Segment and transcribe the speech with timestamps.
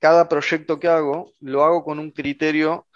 [0.00, 2.86] cada proyecto que hago lo hago con un criterio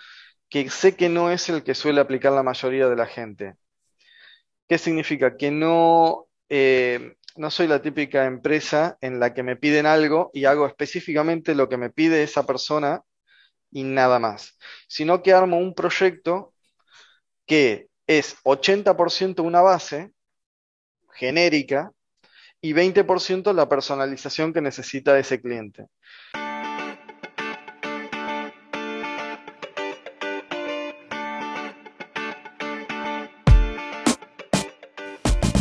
[0.49, 3.55] que sé que no es el que suele aplicar la mayoría de la gente.
[4.69, 5.37] ¿Qué significa?
[5.37, 10.45] Que no, eh, no soy la típica empresa en la que me piden algo y
[10.45, 13.03] hago específicamente lo que me pide esa persona
[13.71, 16.53] y nada más, sino que armo un proyecto
[17.47, 20.13] que es 80% una base
[21.15, 21.93] genérica
[22.61, 25.87] y 20% la personalización que necesita ese cliente.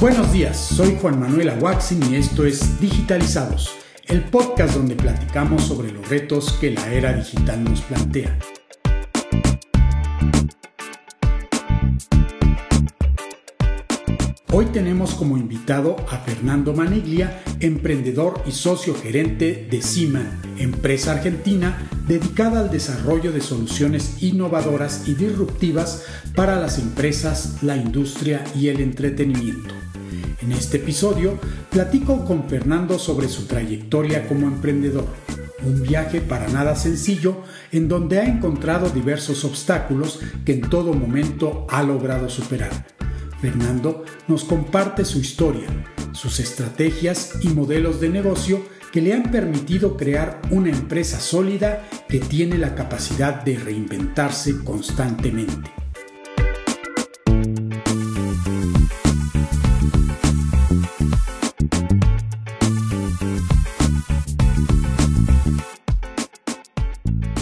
[0.01, 5.91] Buenos días, soy Juan Manuel Aguaxin y esto es Digitalizados, el podcast donde platicamos sobre
[5.91, 8.35] los retos que la era digital nos plantea.
[14.71, 22.61] Tenemos como invitado a Fernando Maniglia, emprendedor y socio gerente de Siman, empresa argentina dedicada
[22.61, 26.03] al desarrollo de soluciones innovadoras y disruptivas
[26.35, 29.73] para las empresas, la industria y el entretenimiento.
[30.41, 31.37] En este episodio
[31.69, 35.07] platico con Fernando sobre su trayectoria como emprendedor,
[35.65, 37.37] un viaje para nada sencillo
[37.71, 43.00] en donde ha encontrado diversos obstáculos que en todo momento ha logrado superar
[43.41, 45.67] Fernando nos comparte su historia,
[46.11, 52.19] sus estrategias y modelos de negocio que le han permitido crear una empresa sólida que
[52.19, 55.71] tiene la capacidad de reinventarse constantemente.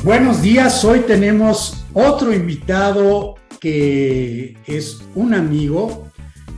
[0.03, 6.11] Buenos días, hoy tenemos otro invitado que es un amigo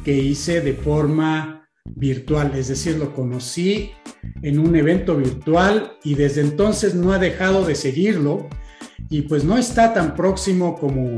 [0.04, 3.92] que hice de forma virtual, es decir, lo conocí
[4.42, 8.48] en un evento virtual y desde entonces no ha dejado de seguirlo
[9.10, 11.18] y pues no está tan próximo como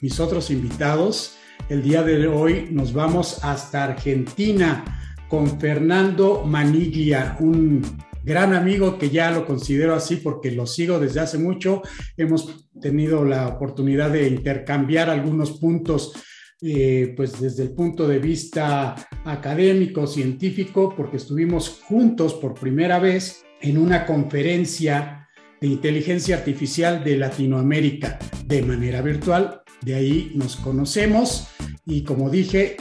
[0.00, 1.36] mis otros invitados.
[1.68, 4.84] El día de hoy nos vamos hasta Argentina
[5.28, 7.82] con Fernando Maniglia, un
[8.22, 11.82] gran amigo que ya lo considero así porque lo sigo desde hace mucho.
[12.16, 16.12] Hemos tenido la oportunidad de intercambiar algunos puntos,
[16.60, 23.44] eh, pues desde el punto de vista académico, científico, porque estuvimos juntos por primera vez
[23.60, 25.28] en una conferencia
[25.60, 29.62] de inteligencia artificial de Latinoamérica de manera virtual.
[29.82, 31.48] De ahí nos conocemos
[31.86, 32.76] y como dije,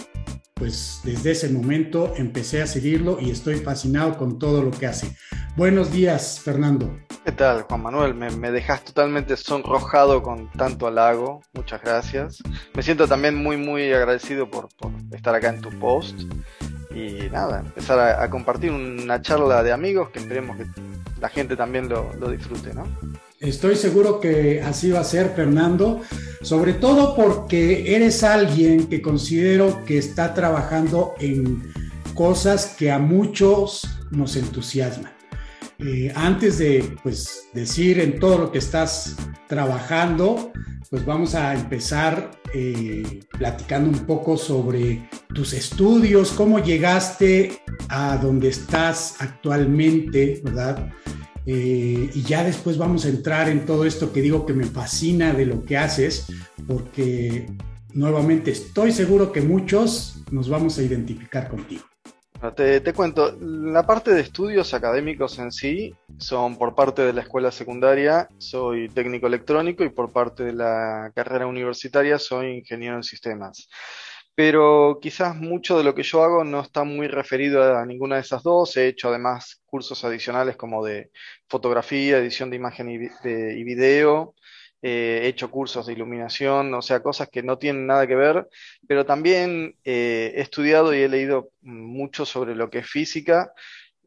[0.64, 5.14] pues desde ese momento empecé a seguirlo y estoy fascinado con todo lo que hace.
[5.58, 7.00] Buenos días, Fernando.
[7.26, 8.14] ¿Qué tal, Juan Manuel?
[8.14, 11.42] Me, dejas totalmente sonrojado con tanto halago.
[11.52, 12.42] Muchas gracias.
[12.74, 14.70] Me siento también muy, muy agradecido por,
[15.12, 16.22] estar acá en tu post.
[16.96, 20.66] Y nada, empezar a, compartir una charla de amigos que esperemos que
[21.20, 22.86] la gente también lo, lo disfrute, ¿no?
[23.44, 26.02] Estoy seguro que así va a ser, Fernando,
[26.42, 31.62] sobre todo porque eres alguien que considero que está trabajando en
[32.14, 33.82] cosas que a muchos
[34.12, 35.12] nos entusiasman.
[35.80, 39.18] Eh, antes de pues, decir en todo lo que estás
[39.50, 40.54] trabajando,
[40.90, 48.48] pues vamos a empezar eh, platicando un poco sobre tus estudios, cómo llegaste a donde
[48.48, 50.94] estás actualmente, ¿verdad?
[51.46, 55.34] Eh, y ya después vamos a entrar en todo esto que digo que me fascina
[55.34, 56.28] de lo que haces,
[56.68, 57.48] porque
[57.94, 61.84] nuevamente estoy seguro que muchos nos vamos a identificar contigo.
[62.58, 67.22] Te, te, cuento, la parte de estudios académicos en sí son por parte de la
[67.22, 73.04] escuela secundaria, soy técnico electrónico y por parte de la carrera universitaria soy ingeniero en
[73.04, 73.70] sistemas
[74.36, 78.22] pero quizás mucho de lo que yo hago no está muy referido a ninguna de
[78.22, 78.76] esas dos.
[78.78, 81.12] He hecho además cursos adicionales como de
[81.48, 84.36] fotografía, edición de imagen y, video.
[84.82, 88.50] Eh, he hecho cursos de iluminación, o sea, cosas que no tienen nada que ver,
[88.88, 93.54] pero también eh, he estudiado y he leído mucho sobre lo que es física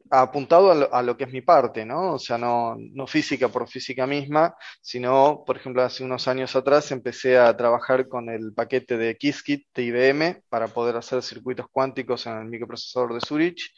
[0.09, 2.13] apuntado a lo, que es mi parte, ¿no?
[2.13, 7.37] O sea, no, física por física misma, sino, por ejemplo, hace unos años atrás empecé
[7.37, 12.37] a trabajar con el paquete de Qiskit de IBM para poder hacer circuitos cuánticos en
[12.37, 13.73] el microprocesador de Zurich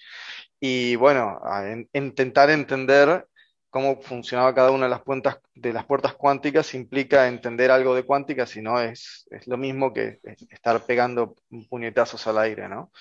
[0.59, 1.39] y, bueno,
[1.93, 3.25] intentar entender
[3.69, 8.03] cómo funcionaba cada una de las, puertas, de las puertas cuánticas implica entender algo de
[8.03, 11.35] cuántica, si no es, es lo mismo que estar pegando
[11.69, 12.91] puñetazos al aire, ¿no?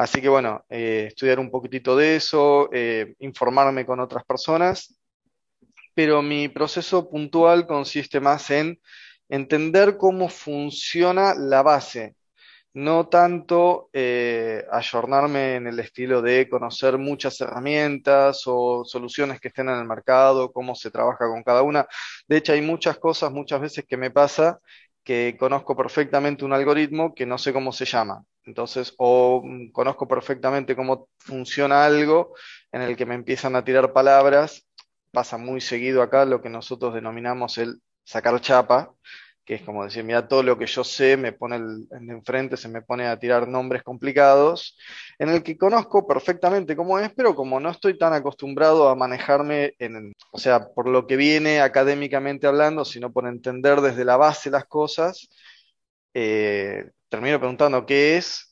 [0.00, 4.98] Así que bueno, eh, estudiar un poquitito de eso, eh, informarme con otras personas,
[5.94, 8.80] pero mi proceso puntual consiste más en
[9.28, 12.14] entender cómo funciona la base.
[12.74, 19.68] no tanto eh, ayornarme en el estilo de conocer muchas herramientas o soluciones que estén
[19.68, 21.86] en el mercado, cómo se trabaja con cada una.
[22.28, 24.60] De hecho, hay muchas cosas, muchas veces que me pasa
[25.04, 28.24] que conozco perfectamente un algoritmo que no sé cómo se llama.
[28.44, 32.34] Entonces, o mm, conozco perfectamente cómo funciona algo
[32.72, 34.66] en el que me empiezan a tirar palabras.
[35.12, 38.92] Pasa muy seguido acá lo que nosotros denominamos el sacar chapa,
[39.44, 42.68] que es como decir, mira, todo lo que yo sé me pone en enfrente, se
[42.68, 44.76] me pone a tirar nombres complicados,
[45.18, 49.74] en el que conozco perfectamente cómo es, pero como no estoy tan acostumbrado a manejarme
[49.78, 54.50] en, o sea, por lo que viene académicamente hablando, sino por entender desde la base
[54.50, 55.28] las cosas,
[56.14, 58.50] eh, termino preguntando qué es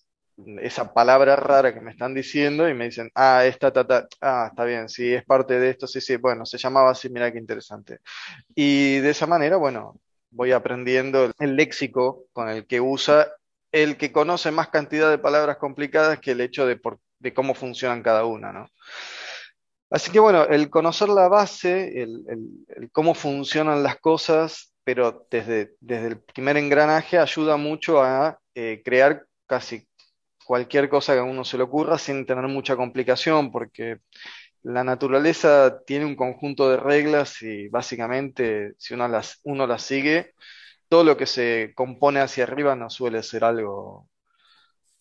[0.61, 4.65] esa palabra rara que me están diciendo y me dicen, ah, esta, ta, ah, está
[4.65, 7.99] bien, sí, es parte de esto, sí, sí, bueno, se llamaba así, mira qué interesante.
[8.55, 10.01] Y de esa manera, bueno,
[10.31, 13.29] voy aprendiendo el léxico con el que usa
[13.73, 16.81] el que conoce más cantidad de palabras complicadas que el hecho de,
[17.19, 18.69] de cómo funcionan cada una, ¿no?
[19.91, 22.25] Así que bueno, el conocer la base, el,
[22.93, 29.25] cómo funcionan las cosas, pero desde, desde, el primer engranaje ayuda mucho a eh, crear
[29.47, 29.89] casi
[30.45, 33.99] cualquier cosa que a uno se le ocurra sin tener mucha complicación, porque
[34.63, 40.35] la naturaleza tiene un conjunto de reglas y básicamente si uno las, uno las sigue,
[40.89, 44.09] todo lo que se compone hacia arriba no suele ser algo,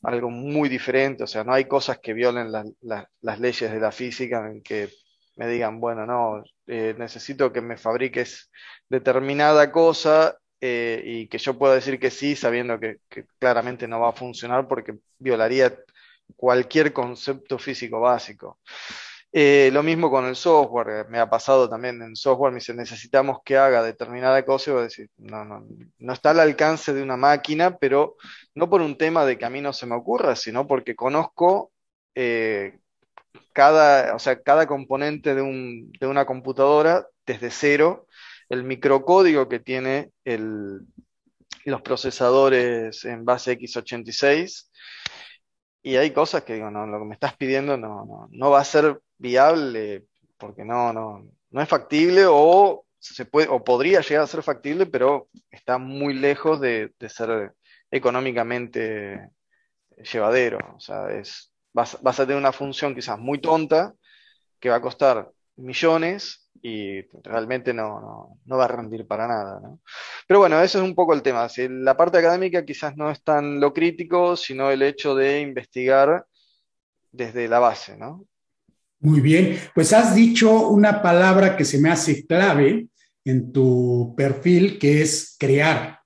[0.04, 4.50] algo muy diferente, o sea, no hay cosas que violen las leyes de la física
[4.50, 4.89] en que
[5.36, 8.50] me digan, bueno, no, eh, necesito que me fabriques
[8.89, 14.00] determinada cosa eh, y que yo pueda decir que sí, sabiendo que, que, claramente no
[14.00, 15.77] va a funcionar porque violaría
[16.36, 18.59] cualquier concepto físico básico.
[19.34, 23.40] Eh, lo mismo con el software, me ha pasado también en software, me dice, necesitamos
[23.44, 25.66] que haga determinada cosa, y voy a decir, no, no,
[25.98, 28.16] no está al alcance de una máquina, pero
[28.56, 31.72] no por un tema de que a mí no se me ocurra, sino porque conozco
[32.16, 32.80] eh,
[33.54, 38.08] cada, o sea, cada componente de, un, de una computadora desde cero,
[38.50, 40.82] el microcódigo que tiene el,
[41.66, 44.70] los procesadores en base x86,
[45.84, 48.62] y hay cosas que digo, no, lo que me estás pidiendo no, no, no va
[48.62, 50.06] a ser viable
[50.38, 54.86] porque no, no, no es factible o se puede, o podría llegar a ser factible,
[54.86, 57.54] pero está muy lejos de, ser
[57.92, 59.30] económicamente
[59.98, 60.60] llevadero.
[60.75, 63.94] O sea, es, vas, vas, a tener una función quizás muy tonta
[64.60, 69.62] que va a costar millones y realmente no, va a rendir para nada.
[70.28, 71.48] Pero bueno, eso es un poco el tema.
[71.58, 76.25] la parte académica quizás no es tan lo crítico, sino el hecho de investigar
[77.12, 78.25] desde la base, ¿no?
[79.00, 82.88] Muy bien, pues has dicho una palabra que se me hace clave
[83.24, 86.00] en tu perfil, que es crear.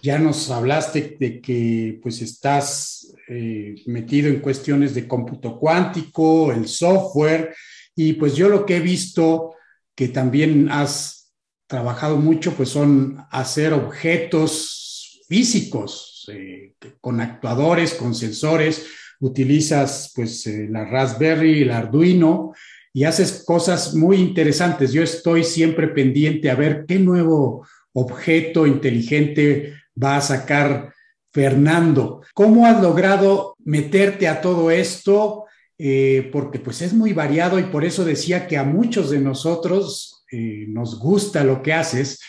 [0.00, 6.68] Ya nos hablaste de que pues estás eh, metido en cuestiones de cómputo cuántico, el
[6.68, 7.54] software,
[7.94, 9.54] y pues yo lo que he visto
[9.94, 11.34] que también has
[11.66, 18.86] trabajado mucho, pues son hacer objetos físicos, eh, con actuadores, con sensores,
[19.22, 22.52] utilizas pues eh, la Raspberry, el Arduino
[22.92, 24.92] y haces cosas muy interesantes.
[24.92, 30.92] Yo estoy siempre pendiente a ver qué nuevo objeto inteligente va a sacar
[31.32, 32.22] Fernando.
[32.34, 35.44] ¿Cómo has logrado meterte a todo esto?
[35.78, 40.24] Eh, porque pues es muy variado y por eso decía que a muchos de nosotros
[40.32, 42.20] eh, nos gusta lo que haces,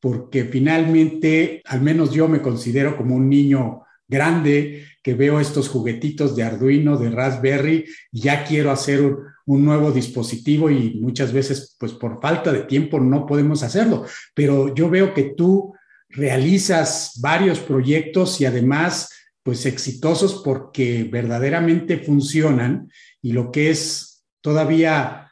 [0.00, 6.34] porque finalmente, al menos yo me considero como un niño grande que veo estos juguetitos
[6.34, 11.76] de Arduino, de Raspberry, y ya quiero hacer un, un, nuevo dispositivo y muchas veces,
[11.78, 14.04] pues por falta de tiempo no podemos hacerlo.
[14.34, 15.74] Pero yo veo que tú
[16.08, 19.08] realizas varios proyectos y además
[19.44, 22.90] pues exitosos porque verdaderamente funcionan
[23.22, 25.30] y lo que es todavía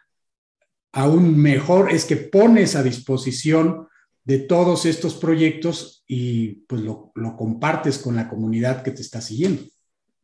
[0.93, 3.89] aún mejor es que pones a disposición
[4.23, 9.63] de todos estos proyectos y pues lo, compartes con la comunidad que te está siguiendo.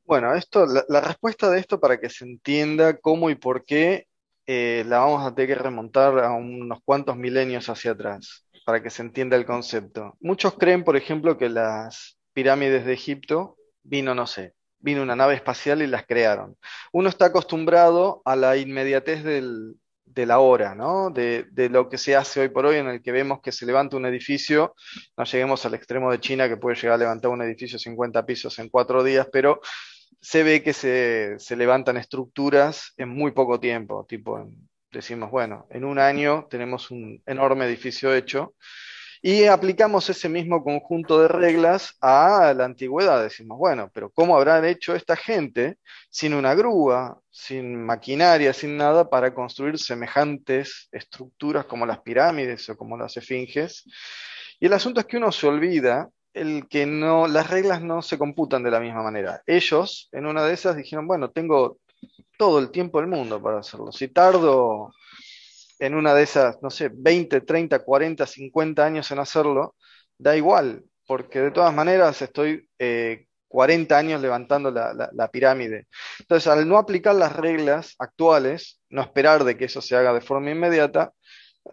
[0.04, 4.06] Bueno, esto, la, respuesta de esto para que se entienda cómo y por qué
[4.46, 8.90] eh, la vamos a tener que remontar a unos cuantos milenios hacia atrás, para que
[8.90, 10.16] se entienda el concepto.
[10.20, 15.34] Muchos creen, por ejemplo, que las pirámides de Egipto vino, no sé, vino una nave
[15.34, 16.56] espacial y las crearon.
[16.92, 19.76] Uno está acostumbrado a la inmediatez del,
[20.14, 21.10] de la hora, ¿no?
[21.10, 23.66] De, de, lo que se hace hoy por hoy, en el que vemos que se
[23.66, 24.74] levanta un edificio,
[25.16, 28.58] no lleguemos al extremo de China, que puede llegar a levantar un edificio 50 pisos
[28.58, 29.60] en cuatro días, pero
[30.20, 34.50] se ve que se, se levantan estructuras en muy poco tiempo, tipo,
[34.90, 38.54] decimos, bueno, en un año tenemos un enorme edificio hecho,
[39.22, 43.22] Y aplicamos ese mismo conjunto de reglas a la antigüedad.
[43.22, 45.76] Decimos, bueno, pero ¿cómo habrán hecho esta gente
[46.08, 52.76] sin una grúa, sin maquinaria, sin nada para construir semejantes estructuras como las pirámides o
[52.76, 53.84] como las esfinges?
[54.58, 58.16] Y el asunto es que uno se olvida el que no, las reglas no se
[58.16, 59.42] computan de la misma manera.
[59.46, 61.78] Ellos, en una de esas, dijeron, bueno, tengo
[62.38, 63.92] todo el tiempo del mundo para hacerlo.
[63.92, 64.92] Si tardo
[65.80, 69.74] en una de esas, no sé, 20, 30, 40, 50 años en hacerlo,
[70.18, 72.68] da igual, porque de todas maneras estoy
[73.48, 75.88] 40 eh, años levantando la, pirámide.
[76.20, 80.20] Entonces, al no aplicar las reglas actuales, no esperar de que eso se haga de
[80.20, 81.12] forma inmediata,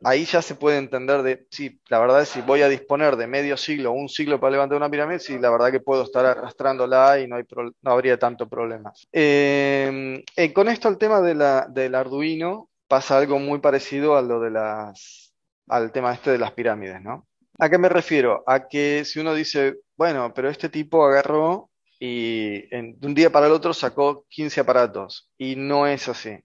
[0.04, 3.28] ahí ya se puede entender de, sí, la verdad es si voy a disponer de
[3.28, 6.26] medio siglo o un siglo para levantar una pirámide, sí, la verdad que puedo estar
[6.26, 7.44] arrastrándola y no, hay
[7.82, 8.94] no habría tanto problema.
[9.12, 14.22] Eh, eh, con esto el tema de la, del Arduino, pasa algo muy parecido a
[14.22, 15.34] lo de las,
[15.68, 17.28] al tema este de las pirámides, ¿no?
[17.60, 18.44] ¿A qué me refiero?
[18.48, 23.48] A que si uno dice, bueno, pero este tipo agarró y de un día para
[23.48, 26.38] el otro sacó 15 aparatos y no es así.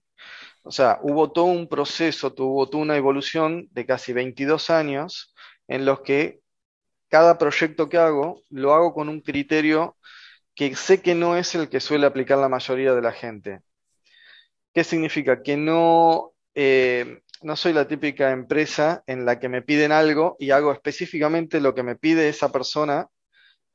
[0.65, 5.35] O sea, hubo todo un proceso, tuvo toda una evolución de casi 22 años
[5.69, 6.41] en los que
[7.09, 9.97] cada proyecto que hago lo hago con un criterio
[10.55, 13.61] que sé que no es el que suele aplicar la mayoría de la gente.
[14.75, 15.43] ¿Qué significa?
[15.43, 20.51] Que no eh, no soy la típica empresa en la que me piden algo y
[20.51, 23.09] hago específicamente lo que me pide esa persona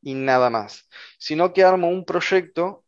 [0.02, 2.84] y nada más, sino que armo un proyecto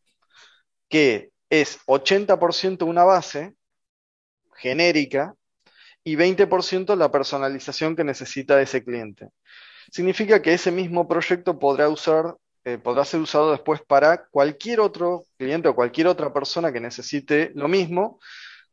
[0.87, 3.53] que es 80% una base
[4.55, 5.35] genérica
[6.03, 9.29] y 20% la personalización que necesita ese cliente.
[9.91, 15.23] Significa que ese mismo proyecto podrá usar eh, podrá ser usado después para cualquier otro
[15.37, 18.19] cliente o cualquier otra persona que necesite lo mismo,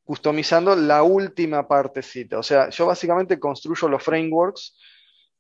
[0.06, 2.38] customizando la última partecita.
[2.38, 4.78] O sea, yo básicamente construyo los frameworks,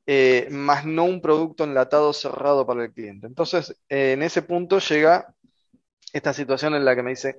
[0.04, 3.28] eh, más no un producto enlatado cerrado para el cliente.
[3.28, 5.32] Entonces, eh, en ese punto llega
[6.12, 7.36] esta situación en la que me dice,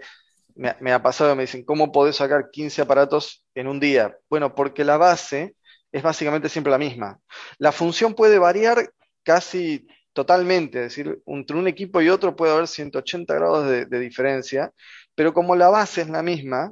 [0.56, 4.18] me, ha pasado, me dicen, ¿cómo podés sacar 15 aparatos en un día?
[4.30, 5.56] Bueno, porque la base
[5.92, 7.20] es básicamente siempre la misma.
[7.58, 8.90] La función puede variar
[9.24, 14.72] casi totalmente, es decir, entre un equipo y otro puede haber 180 grados de diferencia,
[15.14, 16.72] pero como la base es la misma,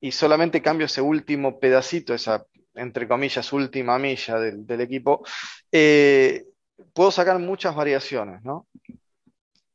[0.00, 5.24] y solamente cambio ese último pedacito, esa, entre comillas, última milla del, equipo,
[5.72, 6.44] eh,
[6.92, 8.66] puedo sacar muchas variaciones, ¿no?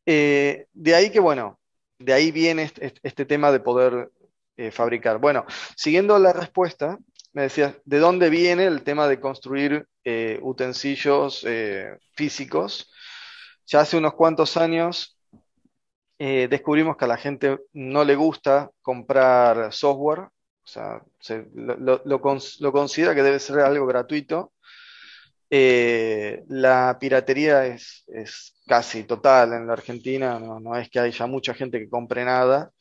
[0.05, 1.59] Eh, de ahí que, bueno,
[1.99, 2.71] de ahí viene
[3.03, 4.11] este, tema de poder
[4.57, 5.19] eh, fabricar.
[5.19, 6.97] Bueno, siguiendo la respuesta,
[7.33, 9.87] me decías, ¿de dónde viene el tema de construir
[10.41, 11.45] utensilios
[12.13, 12.91] físicos?
[13.67, 15.20] Ya hace unos cuantos años
[16.23, 21.01] eh, descubrimos que a la gente no le gusta comprar software, o sea,
[21.55, 24.53] lo, considera que debe ser algo gratuito.
[25.49, 28.05] Eh, la piratería es,
[28.67, 32.71] casi total en la Argentina, no, es que haya mucha gente que compre nada.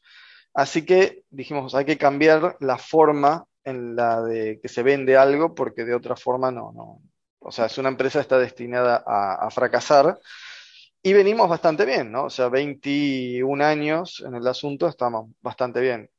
[0.53, 5.55] Así que dijimos, hay que cambiar la forma en la de que se vende algo,
[5.55, 7.01] porque de otra forma no, no.
[7.39, 10.19] O sea, si una empresa está destinada a fracasar,
[11.03, 12.25] y venimos bastante bien, ¿no?
[12.25, 16.11] O sea, 21 años en el asunto, estamos bastante bien.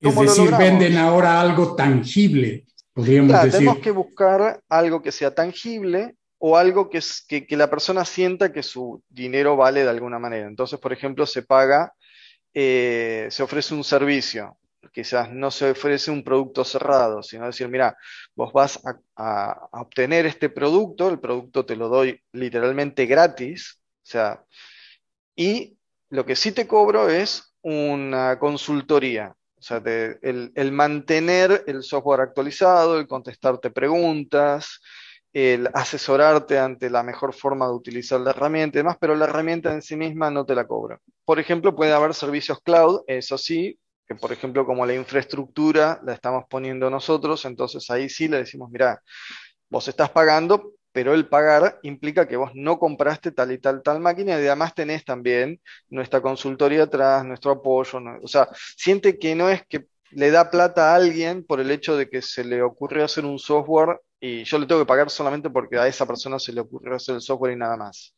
[0.00, 3.60] Es decir, venden ahora algo tangible, podríamos claro, decir.
[3.60, 8.52] Tenemos que buscar algo que sea tangible o algo que, que, que, la persona sienta
[8.52, 10.48] que su dinero vale de alguna manera.
[10.48, 11.92] Entonces, por ejemplo, se paga,
[12.52, 14.58] eh, se ofrece un servicio.
[14.92, 17.96] Quizás no se ofrece un producto cerrado, sino decir, mira,
[18.34, 18.96] vos vas a,
[19.72, 24.44] a obtener este producto, el producto te lo doy literalmente gratis, o sea,
[25.36, 25.78] y
[26.10, 29.34] lo que sí te cobro es una consultoría.
[29.56, 34.80] O sea, el, mantener el software actualizado, el contestarte preguntas,
[35.32, 39.72] el asesorarte ante la mejor forma de utilizar la herramienta y demás, pero la herramienta
[39.72, 40.98] en sí misma no te la cobra.
[41.24, 46.12] Por ejemplo, puede haber servicios cloud, eso sí, que por ejemplo como la infraestructura la
[46.12, 49.00] estamos poniendo nosotros, entonces ahí sí le decimos, mira,
[49.70, 54.00] vos estás pagando, pero el pagar implica que vos no compraste tal y tal, tal
[54.00, 59.48] máquina y además tenés también nuestra consultoría atrás, nuestro apoyo, o sea, siente que no
[59.48, 63.04] es que le da plata a alguien por el hecho de que se le ocurrió
[63.04, 66.52] hacer un software y yo le tengo que pagar solamente porque a esa persona se
[66.52, 68.14] le ocurrió hacer el software y nada más.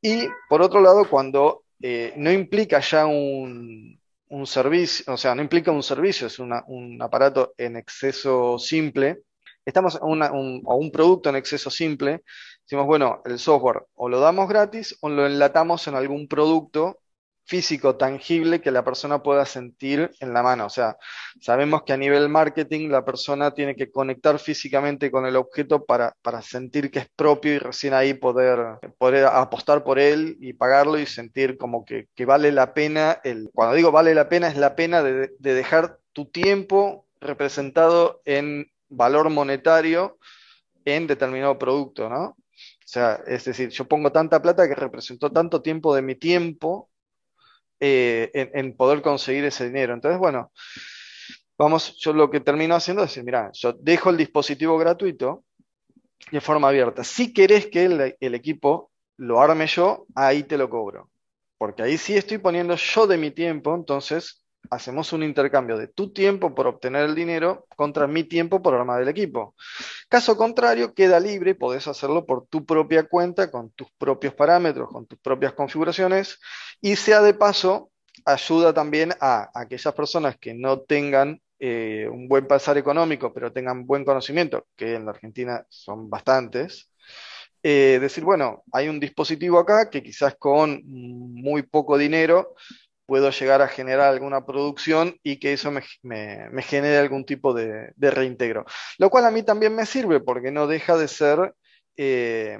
[0.00, 5.42] Y por otro lado, cuando eh, no implica ya un, un, servicio, o sea, no
[5.42, 9.24] implica un servicio, es un aparato en exceso simple,
[9.64, 12.22] estamos a, un, producto en exceso simple,
[12.62, 17.00] decimos, bueno, el software o lo damos gratis o lo enlatamos en algún producto
[17.44, 20.66] físico, tangible, que la persona pueda sentir en la mano.
[20.66, 20.96] O sea,
[21.40, 26.14] sabemos que a nivel marketing la persona tiene que conectar físicamente con el objeto para,
[26.42, 31.06] sentir que es propio y recién ahí poder, poder apostar por él y pagarlo y
[31.06, 33.20] sentir como que, vale la pena.
[33.24, 38.70] El, cuando digo vale la pena, es la pena de dejar tu tiempo representado en
[38.90, 40.18] valor monetario
[40.84, 42.24] en determinado producto, ¿no?
[42.24, 46.90] O sea, es decir, yo pongo tanta plata que representó tanto tiempo de mi tiempo
[47.78, 49.94] eh, en, poder conseguir ese dinero.
[49.94, 50.52] Entonces, bueno,
[51.56, 55.44] vamos, yo lo que termino haciendo es decir, mira, yo dejo el dispositivo gratuito
[56.30, 57.04] de forma abierta.
[57.04, 61.10] Si querés que el, el equipo lo arme yo, ahí te lo cobro.
[61.58, 64.39] Porque ahí sí estoy poniendo yo de mi tiempo, entonces
[64.70, 69.02] hacemos un intercambio de tu tiempo por obtener el dinero contra mi tiempo por armar
[69.02, 69.54] el equipo.
[70.08, 75.06] Caso contrario, queda libre, podés hacerlo por tu propia cuenta, con tus propios parámetros, con
[75.06, 76.38] tus propias configuraciones,
[76.80, 77.90] y sea de paso,
[78.24, 83.86] ayuda también a, aquellas personas que no tengan eh, un buen pasar económico, pero tengan
[83.86, 86.90] buen conocimiento, que en la Argentina son bastantes,
[87.62, 92.54] eh, decir, bueno, hay un dispositivo acá que quizás con muy poco dinero
[93.10, 98.64] puedo llegar a generar alguna producción y que eso me, genere algún tipo de, reintegro.
[98.98, 101.52] Lo cual a mí también me sirve porque no deja de ser,
[101.96, 102.56] eh,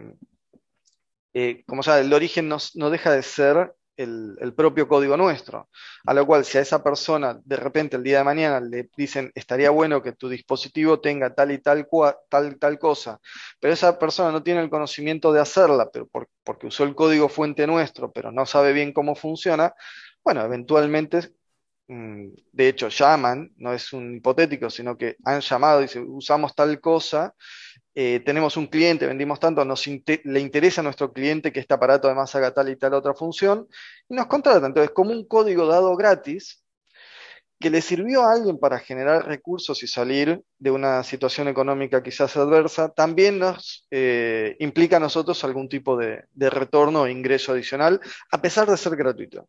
[1.35, 5.69] eh, como sabe, el origen no, deja de ser el, propio código nuestro.
[6.05, 9.31] A lo cual si a esa persona de repente el día de mañana le dicen
[9.37, 11.87] estaría bueno que tu dispositivo tenga tal y tal,
[12.29, 13.21] tal, tal cosa,
[13.61, 17.69] pero esa persona no tiene el conocimiento de hacerla, pero porque usó el código fuente
[17.69, 19.75] nuestro, pero no sabe bien cómo funciona,
[20.25, 21.33] bueno, eventualmente,
[21.89, 26.55] mm, de hecho, llaman, no es un hipotético, sino que han llamado y dicen, usamos
[26.55, 27.35] tal cosa,
[27.95, 32.07] eh, tenemos un cliente, vendimos tanto, nos le interesa a nuestro cliente que este aparato
[32.09, 33.67] además haga tal y tal otra función,
[34.09, 34.67] y nos contratan.
[34.67, 36.63] Entonces, como un código dado gratis,
[37.61, 42.35] que le sirvió a alguien para generar recursos y salir de una situación económica quizás
[42.37, 48.01] adversa, también nos eh, implica a nosotros algún tipo de, de retorno o ingreso adicional,
[48.33, 49.47] a pesar de ser gratuito.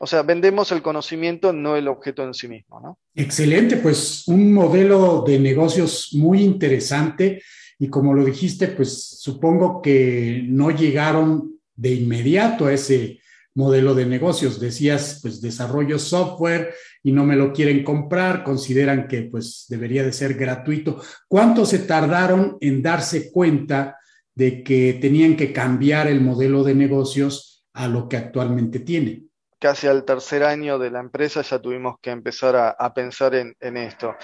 [0.00, 2.98] O sea, vendemos el conocimiento, no el objeto en sí mismo, ¿no?
[3.14, 7.42] Excelente, pues un modelo de negocios muy interesante
[7.78, 13.20] y como lo dijiste, pues supongo que no llegaron de inmediato a ese
[13.54, 14.60] modelo de negocios.
[14.60, 20.12] Decías, pues desarrollo software y no me lo quieren comprar, consideran que pues debería de
[20.12, 21.00] ser gratuito.
[21.28, 23.96] ¿Cuánto se tardaron en darse cuenta
[24.34, 29.30] de que tenían que cambiar el modelo de negocios a lo que actualmente tienen?
[29.64, 34.14] Casi al tercer año de la empresa ya tuvimos que empezar a, pensar en, esto.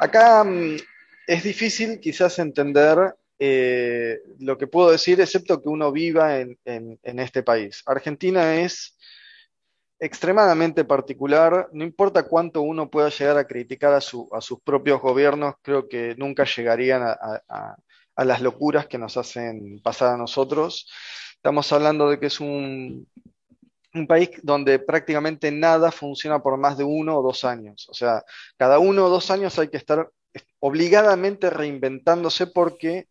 [0.00, 0.76] Acá mm,
[1.26, 6.58] es difícil quizás entender eh, lo que puedo decir, excepto que uno viva en,
[7.02, 7.82] este país.
[7.84, 8.96] Argentina es
[10.00, 15.90] extremadamente particular, no importa cuánto uno pueda llegar a criticar a, sus propios gobiernos, creo
[15.90, 17.76] que nunca llegarían a,
[18.24, 20.90] las locuras que nos hacen pasar a nosotros.
[21.34, 23.06] Estamos hablando de que es un,
[23.98, 27.88] un país donde prácticamente nada funciona por más de uno o dos años.
[27.88, 28.22] O sea,
[28.56, 30.10] cada uno o dos años hay que estar
[30.60, 33.08] obligadamente reinventándose porque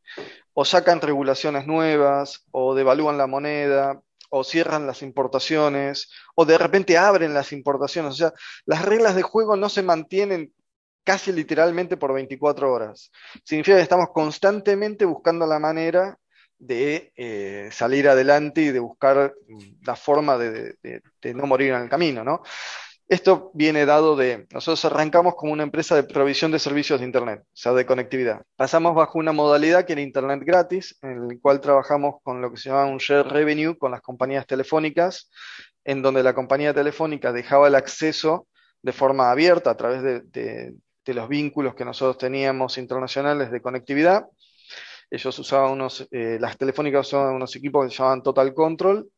[0.54, 6.98] o sacan regulaciones nuevas, o devalúan la moneda, o cierran las importaciones, o de repente
[6.98, 8.14] abren las importaciones.
[8.14, 8.34] O sea,
[8.66, 10.54] las reglas de juego no se mantienen
[11.04, 13.12] casi literalmente por 24 horas.
[13.44, 16.18] Significa que estamos constantemente buscando la manera
[16.58, 19.34] de eh, salir adelante y de buscar
[19.82, 20.76] la forma de,
[21.34, 22.42] no morir en el camino, ¿no?
[23.08, 27.42] Esto viene dado de, nosotros arrancamos como una empresa de provisión de servicios de Internet,
[27.44, 28.42] o sea, de conectividad.
[28.56, 32.58] Pasamos bajo una modalidad que era Internet gratis, en el cual trabajamos con lo que
[32.58, 35.30] se llama un share revenue con las compañías telefónicas,
[35.84, 38.48] en donde la compañía telefónica dejaba el acceso
[38.82, 40.74] de forma abierta a través de
[41.14, 44.26] los vínculos que nosotros teníamos internacionales de conectividad
[45.10, 49.10] ellos usaban unos, eh, las telefónicas usaban unos equipos que se llamaban Total Control,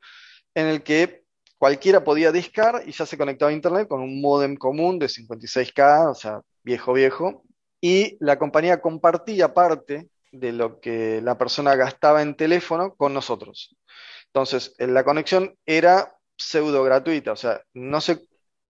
[0.54, 1.24] en el que
[1.58, 6.12] cualquiera podía discar y ya se conectaba a Internet con un modem común de 56K,
[6.12, 7.44] o sea, viejo, viejo,
[7.82, 13.76] y la compañía compartía parte de lo que la persona gastaba en teléfono con nosotros.
[14.28, 18.28] Entonces, la conexión era pseudo gratuita, o sea, no se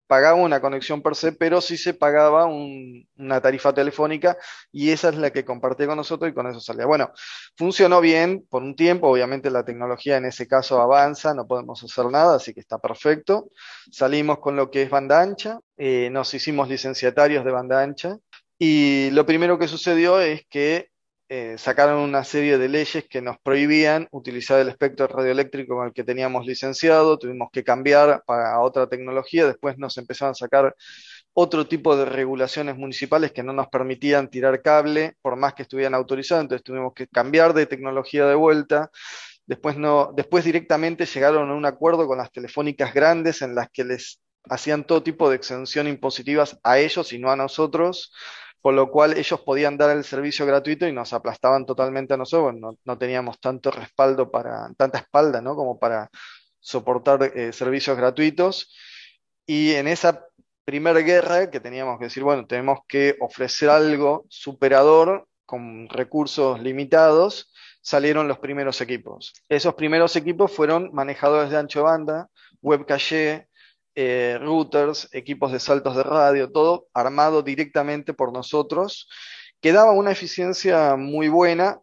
[0.07, 4.37] pagaba una conexión per se, pero sí se pagaba una tarifa telefónica
[4.71, 6.85] y esa es la que compartía con nosotros y con eso salía.
[6.85, 7.11] Bueno,
[7.57, 12.05] funcionó bien por un tiempo, obviamente la tecnología en ese caso avanza, no podemos hacer
[12.05, 13.49] nada, así que está perfecto.
[13.91, 18.17] Salimos con lo que es banda ancha, eh, nos hicimos licenciatarios de banda ancha
[18.59, 20.92] y lo primero que sucedió es que
[21.35, 25.91] eh, sacaron una serie de leyes que nos prohibían utilizar el espectro radioeléctrico con el
[25.91, 30.75] que teníamos licenciado, tuvimos que cambiar para otra tecnología, después nos empezaron a sacar
[31.33, 35.95] otro tipo de regulaciones municipales que no nos permitían tirar cable por más que estuvieran
[35.95, 38.91] autorizados, entonces tuvimos que cambiar de tecnología de vuelta.
[39.47, 43.83] Después, no, después directamente llegaron a un acuerdo con las telefónicas grandes en las que
[43.85, 48.13] les hacían todo tipo de exención impositivas a ellos y no a nosotros,
[48.63, 52.55] por lo cual ellos podían dar el servicio gratuito y nos aplastaban totalmente a nosotros,
[52.85, 55.53] no, teníamos tanto respaldo para, tanta espalda, ¿no?
[55.53, 56.09] Como para
[56.61, 58.73] soportar eh, servicios gratuitos.
[59.45, 60.25] Y en esa
[60.63, 67.51] primera guerra que teníamos que decir, bueno, tenemos que ofrecer algo superador con recursos limitados,
[67.81, 69.33] salieron los primeros equipos.
[69.49, 72.29] Esos primeros equipos fueron manejadores de ancho banda,
[72.61, 73.49] web caché,
[73.95, 79.09] eh, routers, equipos de saltos de radio, todo armado directamente por nosotros,
[79.61, 81.79] que daba una eficiencia muy buena,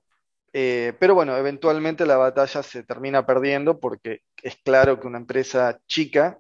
[0.53, 5.81] eh, pero bueno, eventualmente la batalla se termina perdiendo porque es claro que una empresa
[5.87, 6.39] chica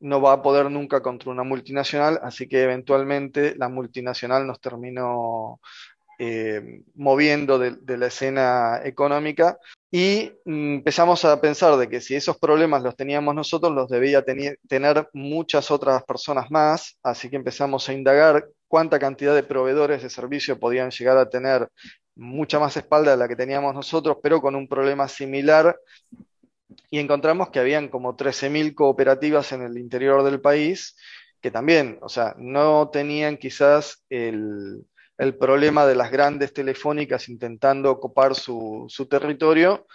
[0.00, 5.60] no va a poder nunca contra una multinacional, así que eventualmente la multinacional nos terminó
[6.18, 9.58] eh, moviendo de, la escena económica
[9.94, 14.24] y mm, empezamos a pensar de que si esos problemas los teníamos nosotros, los debía
[14.66, 20.08] tener muchas otras personas más, así que empezamos a indagar cuánta cantidad de proveedores de
[20.08, 21.68] servicio podían llegar a tener
[22.14, 25.78] mucha más espalda de la que teníamos nosotros, pero con un problema similar.
[26.90, 30.96] Y encontramos que habían como 13.000 cooperativas en el interior del país
[31.42, 34.86] que también, o sea, no tenían quizás el,
[35.38, 39.86] problema de las grandes telefónicas intentando ocupar su, su, territorio,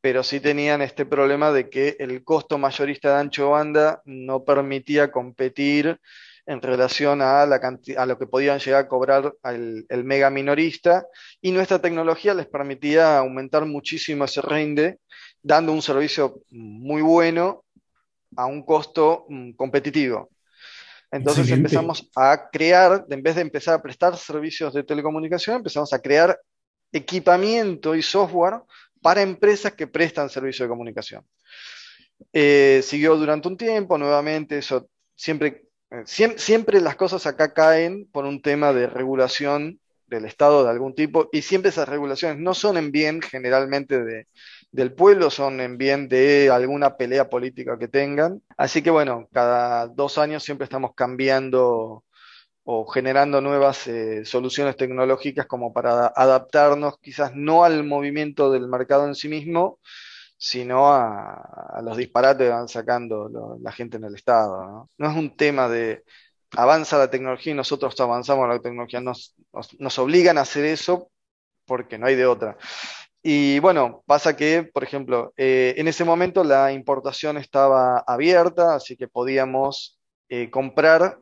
[0.00, 5.10] pero sí tenían este problema de que el costo mayorista de ancho banda no permitía
[5.10, 5.98] competir
[6.46, 7.60] en relación a, la
[7.96, 11.06] a lo que podían llegar a cobrar el, el, mega minorista,
[11.40, 14.98] y nuestra tecnología les permitía aumentar muchísimo ese rinde
[15.42, 17.64] dando un servicio muy bueno
[18.36, 20.30] a un costo mm, competitivo.
[21.10, 26.00] Entonces empezamos a crear, en vez de empezar a prestar servicios de telecomunicación, empezamos a
[26.00, 26.38] crear
[26.92, 28.60] equipamiento y software
[29.00, 31.24] para empresas que prestan servicio de comunicación.
[32.32, 38.24] Eh, siguió durante un tiempo, nuevamente, eso siempre, eh, siempre las cosas acá caen por
[38.24, 42.76] un tema de regulación del Estado de algún tipo, y siempre esas regulaciones no son
[42.76, 44.26] en bien generalmente de,
[44.76, 48.42] del pueblo, son en bien de alguna pelea política que tengan.
[48.58, 52.04] Así que bueno, cada dos años siempre estamos cambiando
[52.64, 59.06] o generando nuevas eh, soluciones tecnológicas como para adaptarnos quizás no al movimiento del mercado
[59.06, 59.80] en sí mismo,
[60.36, 64.90] sino a, los disparates que van sacando la gente en el Estado.
[64.98, 65.10] ¿no?
[65.10, 66.04] es un tema de
[66.56, 69.34] avanza la tecnología y nosotros avanzamos la tecnología, nos,
[69.78, 71.10] nos obligan a hacer eso
[71.64, 72.58] porque no hay de otra.
[73.28, 78.96] Y bueno, pasa que, por ejemplo, eh, en ese momento la importación estaba abierta, así
[78.96, 81.18] que podíamos eh, comprar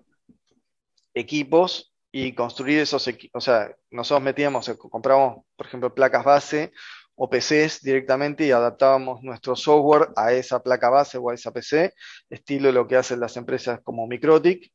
[1.14, 3.42] equipos y construir esos equipos.
[3.42, 6.72] O sea, nosotros metíamos, eh, comprábamos, por ejemplo, placas base
[7.14, 11.94] o PCs directamente y adaptábamos nuestro software a esa placa base o a esa PC,
[12.28, 14.70] estilo lo que hacen las empresas como Microtic.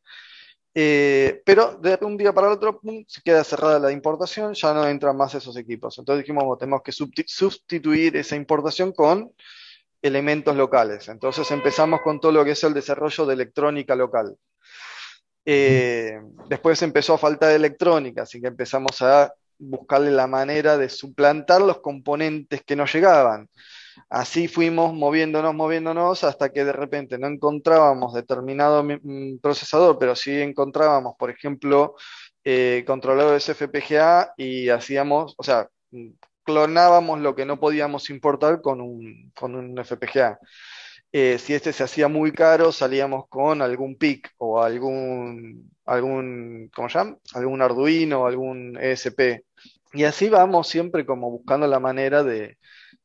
[0.82, 4.88] Eh, pero de un día para el otro se queda cerrada la importación, ya no
[4.88, 5.98] entran más esos equipos.
[5.98, 9.30] Entonces dijimos, tenemos que sustituir esa importación con
[10.02, 11.10] elementos locales.
[11.10, 14.38] Entonces empezamos con todo lo que es el desarrollo de electrónica local.
[15.44, 21.62] Eh, después empezó a faltar electrónica, así que empezamos a buscarle la manera de suplantar
[21.62, 23.50] los componentes que nos llegaban.
[24.10, 30.32] Así fuimos moviéndonos, moviéndonos, hasta que de repente no encontrábamos determinado mm, procesador, pero sí
[30.42, 31.96] encontrábamos, por ejemplo,
[32.44, 35.70] eh, controladores FPGA y hacíamos, o sea,
[36.44, 40.40] clonábamos lo que no podíamos importar con un, con un FPGA.
[41.12, 46.90] Eh, si este se hacía muy caro, salíamos con algún PIC o algún, algún, ¿cómo
[46.90, 47.18] se llama?
[47.34, 49.44] Algún Arduino, algún ESP.
[49.94, 52.58] Y así vamos siempre como buscando la manera de,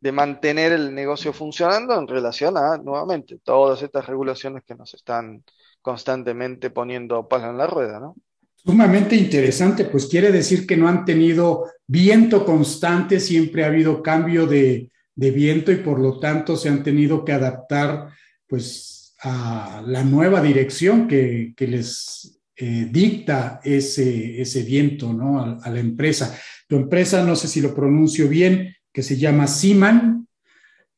[0.04, 5.42] de mantener el negocio funcionando en relación a, nuevamente, todas estas regulaciones que nos están
[5.80, 8.14] constantemente poniendo palos en la rueda, ¿no?
[8.54, 14.46] Sumamente interesante, pues quiere decir que no han tenido viento constante, siempre ha habido cambio
[14.46, 18.10] de, viento y por lo tanto se han tenido que adaptar
[18.46, 25.40] pues a la nueva dirección que, les eh, dicta ese, ese viento, ¿no?
[25.40, 26.38] A, a, la empresa.
[26.68, 30.28] Tu empresa, no sé si lo pronuncio bien, que se llama Siman.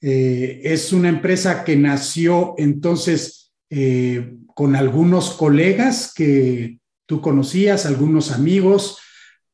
[0.00, 8.30] Eh, es una empresa que nació entonces eh, con algunos colegas que tú conocías, algunos
[8.30, 8.98] amigos.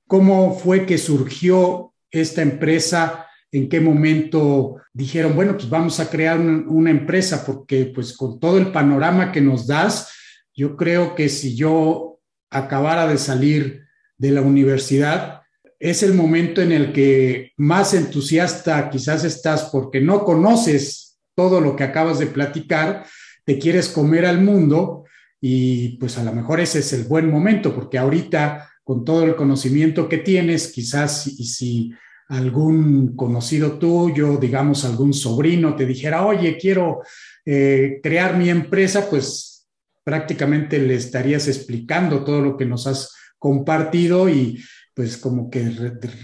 [0.08, 3.26] ¿Cómo fue que surgió esta empresa?
[3.52, 7.46] ¿En qué momento dijeron, bueno, pues vamos a crear una, empresa?
[7.46, 10.10] Porque pues con todo el panorama que nos das,
[10.52, 12.18] yo creo que si yo
[12.50, 13.86] acabara de salir
[14.18, 15.41] de la universidad,
[15.82, 21.74] es el momento en el que más entusiasta quizás estás porque no conoces todo lo
[21.74, 23.04] que acabas de platicar,
[23.44, 25.06] te quieres comer al mundo
[25.40, 29.34] y pues a lo mejor ese es el buen momento porque ahorita con todo el
[29.34, 31.92] conocimiento que tienes, quizás y si
[32.28, 37.00] algún conocido tuyo, digamos algún sobrino, te dijera, oye, quiero
[37.44, 39.66] eh, crear mi empresa, pues
[40.04, 44.62] prácticamente le estarías explicando todo lo que nos has compartido y
[44.94, 45.70] pues como que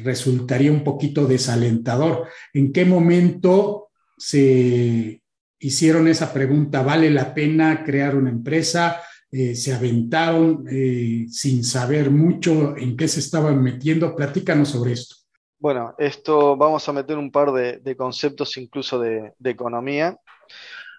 [0.05, 2.29] resultaría un poquito desalentador.
[2.53, 5.23] ¿En qué momento se
[5.59, 6.83] hicieron esa pregunta?
[6.83, 9.01] ¿Vale la pena crear una empresa?
[9.31, 14.15] Eh, se aventaron eh, sin saber mucho en qué se estaban metiendo.
[14.17, 15.17] Platícanos sobre esto.
[15.59, 20.19] Bueno, esto vamos a meter un par de, conceptos incluso de, economía.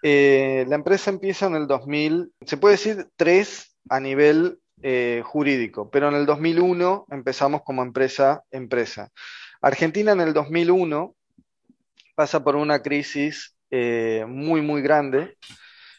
[0.03, 5.89] Eh, la empresa empieza en el 2000, se puede decir tres a nivel eh, jurídico,
[5.89, 9.11] pero en el 2001 empezamos como empresa empresa.
[9.61, 11.15] Argentina en el 2001
[12.15, 15.37] pasa por una crisis eh, muy, muy grande.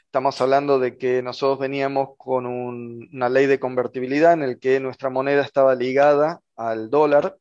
[0.05, 5.09] Estamos hablando de que nosotros veníamos con una ley de convertibilidad en el que nuestra
[5.09, 7.37] moneda estaba ligada al dólar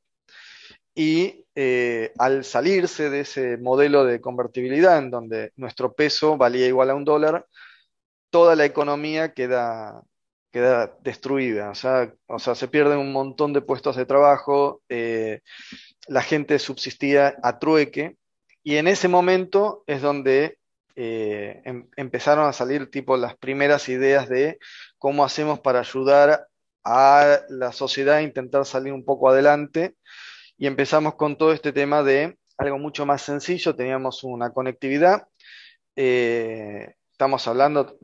[0.93, 6.89] y eh, al salirse de ese modelo de convertibilidad en donde nuestro peso valía igual
[6.89, 7.47] a un dólar,
[8.30, 10.02] toda la economía queda,
[10.52, 15.42] queda destruida, o sea, o sea, se pierden un montón de puestos de trabajo, eh,
[16.08, 18.18] la gente subsistía a trueque,
[18.64, 20.58] y en ese momento es donde
[20.96, 24.60] eh, em, empezaron a salir tipo las primeras ideas de
[24.98, 26.48] cómo hacemos para ayudar
[26.84, 29.96] a la sociedad a intentar salir un poco adelante
[30.58, 35.28] y empezamos con todo este tema de algo mucho más sencillo, teníamos una conectividad,
[35.96, 37.98] eh, estamos hablando,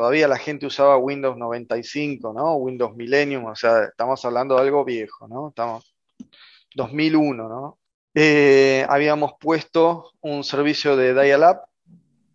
[0.00, 2.54] todavía la gente usaba Windows 95, ¿no?
[2.54, 5.50] Windows Millennium, o sea, estamos hablando de algo viejo, ¿no?
[5.50, 5.94] Estamos
[6.74, 7.78] 2001, ¿no?
[8.14, 11.58] Eh, habíamos puesto un servicio de dial-up,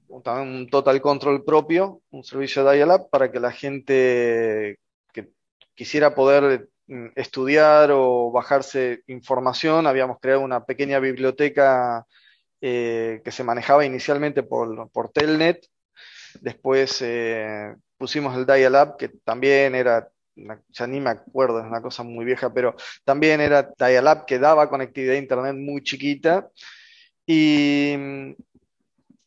[0.07, 4.79] un total control propio, un servicio de dial-up para que la gente
[5.11, 5.31] que
[5.75, 9.87] quisiera poder Mm, estudiar o bajarse información.
[9.87, 12.05] Habíamos creado una pequeña biblioteca
[12.61, 15.65] eh, que se manejaba inicialmente por, por Telnet.
[16.41, 20.09] Después eh, pusimos el Dial-Up, que también era,
[20.69, 24.69] ya ni me acuerdo, es una cosa muy vieja, pero también era Dial-Up que daba
[24.69, 26.49] conectividad a Internet muy chiquita.
[27.25, 28.31] Y mm,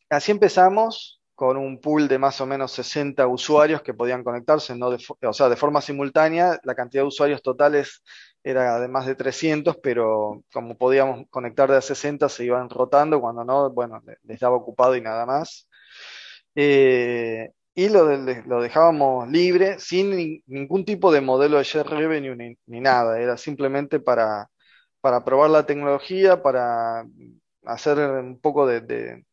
[0.09, 4.89] así empezamos con un pool de más o menos 60 usuarios que podían conectarse, no
[4.89, 6.59] o sea, de forma simultánea.
[6.63, 8.03] La cantidad de usuarios totales
[8.43, 13.21] era de más de 300, pero como podíamos conectar de a 60 se iban rotando,
[13.21, 15.68] cuando no, bueno, les daba ocupado y nada más.
[16.55, 22.35] Eh, y lo, lo, dejábamos libre, sin ningún tipo de modelo de share revenue
[22.65, 24.49] ni, nada, era simplemente para,
[25.01, 27.05] para probar la tecnología, para
[27.63, 29.23] hacer un poco de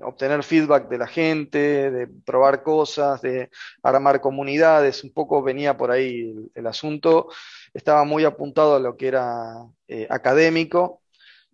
[0.00, 3.50] obtener feedback de la gente, de probar cosas, de
[3.82, 7.28] armar comunidades, un poco venía por ahí el, asunto,
[7.74, 9.54] estaba muy apuntado a lo que era
[9.88, 11.02] eh, académico,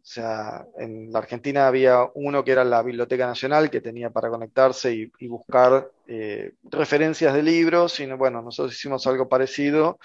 [0.05, 4.29] o sea, en la Argentina había uno que era la Biblioteca Nacional, que tenía para
[4.29, 9.99] conectarse y, buscar eh, referencias de libros, y bueno, nosotros hicimos algo parecido,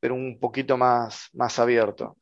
[0.00, 2.18] pero un poquito más, más abierto.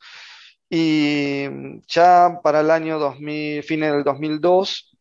[0.68, 1.46] Y
[1.88, 4.94] ya para el año 2000, fines del 2002,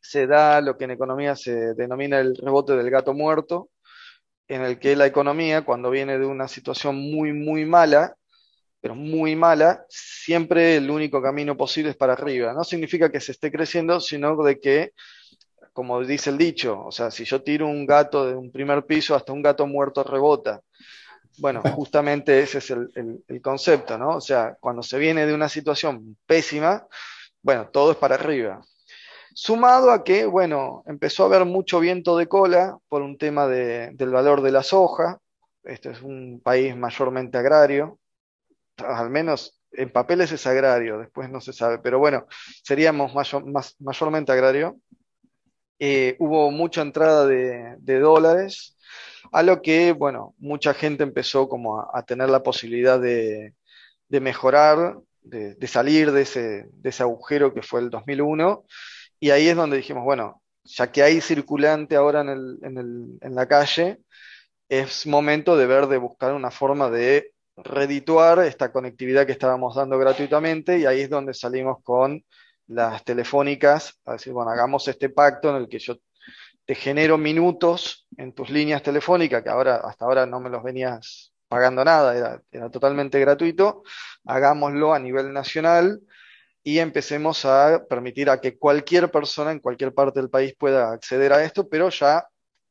[0.00, 3.68] se da lo que en economía se denomina el rebote del gato muerto,
[4.48, 8.16] en el que la economía, cuando viene de una situación muy, muy mala,
[8.80, 12.52] pero muy mala, siempre el único camino posible es para arriba.
[12.52, 14.92] No significa que se esté creciendo, sino de que,
[15.72, 19.14] como dice el dicho, o sea, si yo tiro un gato de un primer piso,
[19.14, 20.60] hasta un gato muerto rebota.
[21.38, 22.88] Bueno, justamente ese es el,
[23.28, 24.16] el concepto, ¿no?
[24.16, 26.86] O sea, cuando se viene de una situación pésima,
[27.42, 28.60] bueno, todo es para arriba.
[29.38, 34.10] Sumado a que, bueno, empezó a haber mucho viento de cola por un tema del
[34.10, 35.18] valor de la soja.
[35.62, 37.98] Este es un país mayormente agrario,
[38.78, 42.26] al menos en papeles es agrario, después no se sabe, pero bueno,
[42.62, 43.12] seríamos
[43.78, 44.78] mayormente agrario.
[45.78, 48.78] Eh, hubo mucha entrada de, dólares,
[49.32, 53.52] a lo que, bueno, mucha gente empezó como a, tener la posibilidad de,
[54.08, 58.64] mejorar, de, salir de ese agujero que fue el 2001
[59.20, 63.98] y ahí es donde dijimos, bueno, ya que hay circulante ahora en, la calle,
[64.68, 69.98] es momento de ver, de buscar una forma de redituar esta conectividad que estábamos dando
[69.98, 72.24] gratuitamente y ahí es donde salimos con
[72.68, 75.96] las telefónicas, a decir, bueno, hagamos este pacto en el que yo
[76.64, 81.32] te genero minutos en tus líneas telefónicas, que ahora hasta ahora no me los venías
[81.48, 83.84] pagando nada, era, era totalmente gratuito,
[84.24, 86.00] hagámoslo a nivel nacional
[86.64, 91.32] y empecemos a permitir a que cualquier persona en cualquier parte del país pueda acceder
[91.32, 92.26] a esto, pero ya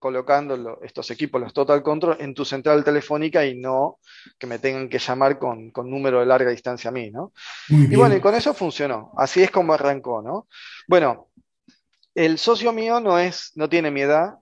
[0.06, 3.98] colocando estos equipos, los Total Control, en tu central telefónica y no
[4.38, 7.34] que me tengan que llamar con, número de larga distancia a mí, ¿no?
[7.70, 9.14] Y bueno, y con eso funcionó.
[9.18, 10.48] Así es como arrancó, ¿no?
[10.88, 11.30] Bueno,
[12.14, 14.36] el socio mío no es, no tiene mi edad,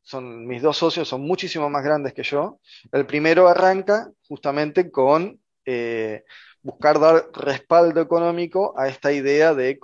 [0.00, 2.60] son mis dos socios son muchísimo más grandes que yo.
[2.92, 6.22] El primero arranca justamente con eh,
[6.62, 9.76] buscar dar respaldo económico a esta idea de,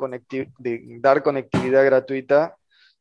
[0.58, 2.54] de dar conectividad gratuita.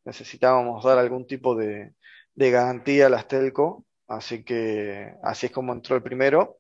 [0.04, 1.94] Necesitábamos dar algún tipo de,
[2.36, 6.60] de garantía a las telco, así que así es como entró el primero.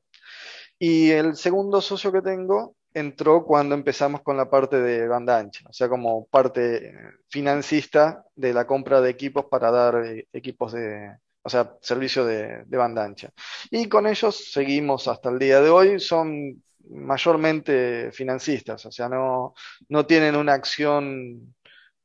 [0.79, 5.65] Y el segundo socio que tengo entró cuando empezamos con la parte de banda ancha,
[5.69, 6.93] o sea, como parte
[7.29, 12.63] financista de la compra de equipos para dar eh, equipos de, o sea, servicio de,
[12.65, 13.29] de banda ancha.
[13.69, 19.53] Y con ellos seguimos hasta el día de hoy, son mayormente financistas, o sea, no,
[19.89, 21.55] no tienen una acción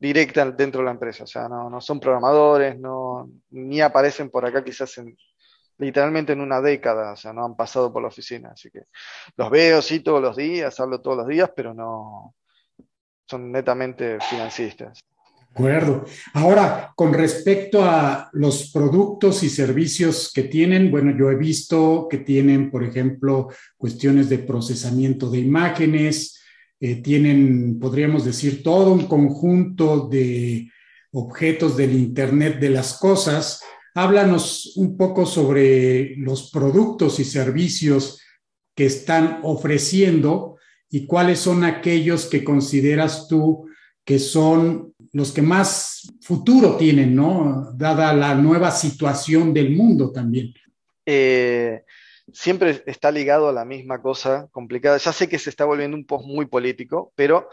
[0.01, 4.47] directa dentro de la empresa, o sea, no, no son programadores, no, ni aparecen por
[4.47, 5.15] acá quizás en,
[5.81, 8.85] literalmente en una década, o sea, no han pasado por la oficina, así que
[9.37, 12.35] los veo sí todos los días, hablo todos los días, pero no
[13.29, 15.01] son netamente financistas.
[15.37, 16.05] De acuerdo.
[16.35, 22.19] Ahora, con respecto a los productos y servicios que tienen, bueno, yo he visto que
[22.19, 26.40] tienen, por ejemplo, cuestiones de procesamiento de imágenes,
[26.81, 30.71] eh, tienen, podríamos decir, todo un conjunto de
[31.13, 33.63] objetos del Internet de las Cosas.
[33.95, 38.21] Háblanos un poco sobre los productos y servicios
[38.75, 40.57] que están ofreciendo
[40.89, 43.67] y cuáles son aquellos que consideras tú
[44.05, 47.73] que son los que más futuro tienen, ¿no?
[47.77, 50.53] Dada la nueva situación del mundo también.
[51.05, 51.83] Eh,
[52.33, 54.99] siempre está ligado a la misma cosa complicada.
[54.99, 57.49] Ya sé que se está volviendo un post muy político, pero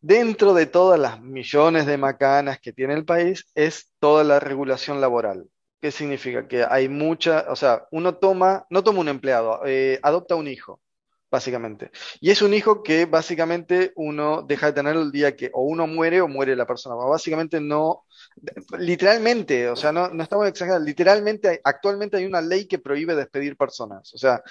[0.00, 5.00] dentro de todas las millones de macanas que tiene el país es toda la regulación
[5.00, 5.46] laboral.
[5.80, 6.48] ¿Qué significa?
[6.48, 10.80] Que hay mucha, o sea, uno toma, no toma un empleado, eh, adopta un hijo,
[11.30, 11.90] básicamente.
[12.20, 15.86] Y es un hijo que básicamente uno deja de tener el día que o uno
[15.86, 16.94] muere o muere la persona.
[16.94, 18.04] Básicamente no,
[18.78, 23.56] literalmente, o sea, no, no estamos exagerando, literalmente actualmente hay una ley que prohíbe despedir
[23.56, 24.12] personas.
[24.14, 24.42] O sea,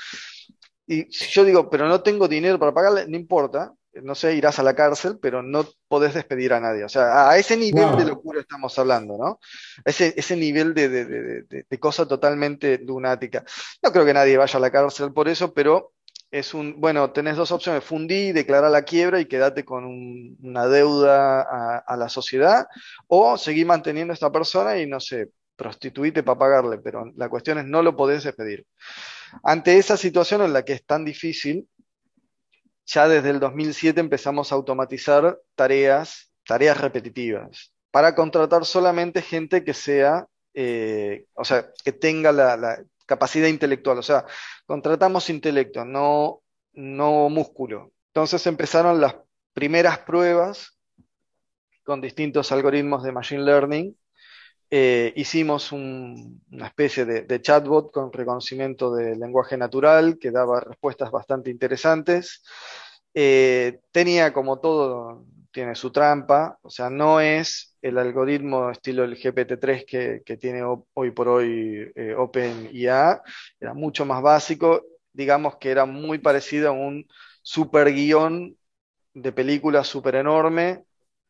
[0.87, 4.63] y yo digo, pero no tengo dinero para pagarle, no importa, no sé, irás a
[4.63, 6.83] la cárcel, pero no podés despedir a nadie.
[6.83, 9.39] O sea, a ese nivel de locura estamos hablando, ¿no?
[9.85, 13.43] Ese, ese nivel de, de, de, de, cosa totalmente lunática.
[13.81, 15.93] No creo que nadie vaya a la cárcel por eso, pero
[16.31, 19.85] es un, bueno, tenés dos opciones, fundí, declarar la quiebra y quedate con
[20.41, 21.41] una deuda
[21.79, 22.67] a, la sociedad,
[23.07, 27.59] o seguir manteniendo a esta persona y, no sé, prostituite para pagarle, pero la cuestión
[27.59, 28.65] es no lo podés despedir.
[29.43, 31.67] Ante esa situación en la que es tan difícil,
[32.85, 39.73] ya desde el 2007 empezamos a automatizar tareas, tareas repetitivas, para contratar solamente gente que
[39.73, 44.25] sea, eh, o sea, que tenga la, capacidad intelectual, o sea,
[44.65, 46.41] contratamos intelecto, no,
[46.73, 47.91] no músculo.
[48.07, 49.15] Entonces empezaron las
[49.53, 50.77] primeras pruebas
[51.83, 53.97] con distintos algoritmos de Machine Learning.
[54.71, 61.51] Eh, hicimos una especie de, chatbot con reconocimiento de lenguaje natural que daba respuestas bastante
[61.51, 62.43] interesantes.
[63.13, 69.15] Eh, tenía como todo, tiene su trampa, o sea, no es el algoritmo estilo el
[69.15, 69.85] GPT-3
[70.25, 70.61] que, tiene
[70.93, 73.21] hoy por hoy eh, OpenIA,
[73.57, 77.07] era mucho más básico, digamos que era muy parecido a un
[77.41, 78.57] super guion
[79.13, 80.83] de película súper enorme,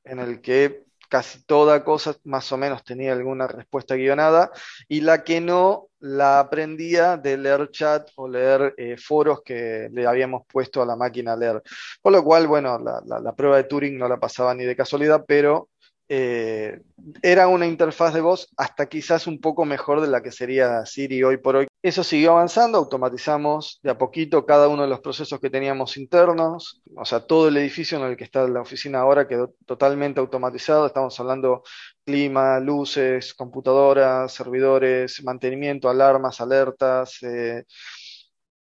[0.04, 0.85] en el que
[1.16, 4.52] casi toda cosa más o menos tenía alguna respuesta guionada,
[4.90, 10.06] y la que no la aprendía de leer chat o leer eh, foros que le
[10.06, 11.64] habíamos puesto a la máquina a leer.
[12.02, 15.24] Por lo cual, bueno, la, la prueba de Turing no la pasaba ni de casualidad,
[15.26, 15.70] pero
[16.08, 16.82] eh,
[17.22, 21.24] era una interfaz de voz hasta quizás un poco mejor de la que sería Siri
[21.24, 21.68] hoy por hoy.
[21.82, 26.82] Eso siguió avanzando, automatizamos de a poquito cada uno de los procesos que teníamos internos,
[26.96, 30.88] o sea, todo el edificio en el que está la oficina ahora quedó totalmente automatizado,
[30.88, 31.64] estamos hablando
[32.06, 37.22] clima, luces, computadoras, servidores, mantenimiento, alarmas, alertas.
[37.24, 37.64] Eh,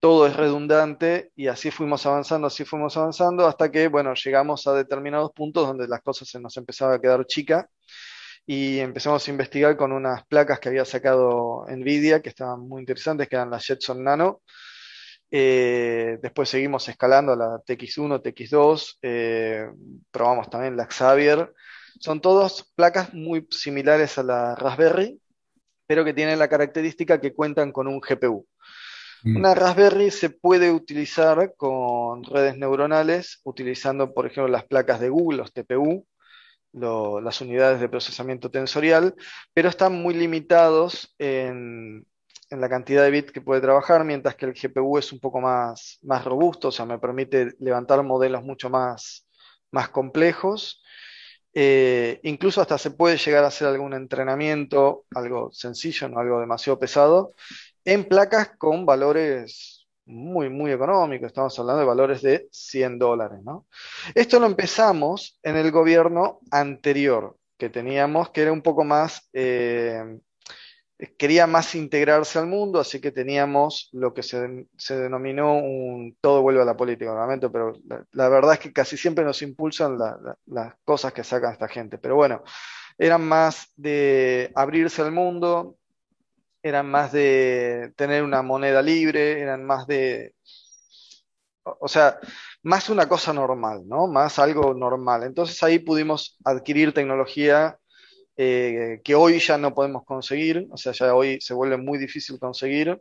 [0.05, 4.75] todo es redundante y así fuimos avanzando, así fuimos avanzando hasta que, bueno, llegamos a
[4.75, 7.71] determinados puntos donde las cosas se nos empezaba a quedar chica
[8.45, 13.31] y empezamos a investigar con unas placas que había sacado Nvidia que estaban muy interesantes,
[13.31, 14.43] que eran las Jetson Nano.
[15.31, 19.71] Eh, después seguimos escalando a la TX1, TX2, eh,
[20.11, 21.51] probamos también la Xavier.
[21.99, 25.19] Son todas placas muy similares a la Raspberry,
[25.87, 28.47] pero que tienen la característica que cuentan con un GPU.
[29.25, 29.37] Mm.
[29.39, 35.39] Una Raspberry se puede utilizar con redes neuronales, utilizando, por ejemplo, las placas de Google,
[35.39, 36.07] los TPU,
[36.72, 39.14] las unidades de procesamiento tensorial,
[39.55, 42.05] pero están muy limitados en,
[42.51, 45.99] la cantidad de bits que puede trabajar, mientras que el GPU es un poco más,
[46.03, 49.27] más robusto, o sea, me permite levantar modelos mucho más,
[49.70, 50.83] más complejos.
[51.55, 56.79] Eh, incluso hasta se puede llegar a hacer algún entrenamiento, algo sencillo, no algo demasiado
[56.79, 57.33] pesado,
[57.85, 61.28] en placas con valores muy, muy económicos.
[61.28, 63.41] Estamos hablando de valores de 100 dólares.
[63.43, 63.66] ¿no?
[64.14, 70.18] Esto lo empezamos en el gobierno anterior que teníamos, que era un poco más, eh,
[71.16, 76.62] quería más integrarse al mundo, así que teníamos lo que se, denominó un todo vuelve
[76.62, 77.72] a la política, obviamente, pero
[78.12, 79.97] la, verdad es que casi siempre nos impulsan
[80.47, 81.99] las cosas que sacan esta gente.
[81.99, 82.43] Pero bueno,
[82.99, 85.76] eran más de abrirse al mundo,
[86.65, 90.33] eran más de tener una moneda libre, eran más de,
[91.62, 92.19] o sea,
[92.62, 94.07] más una cosa normal, ¿no?
[94.07, 95.25] Más algo normal.
[95.25, 97.79] Entonces ahí pudimos adquirir tecnología
[98.37, 102.39] eh, que hoy ya no podemos conseguir, o sea, ya hoy se vuelve muy difícil
[102.39, 102.99] conseguir.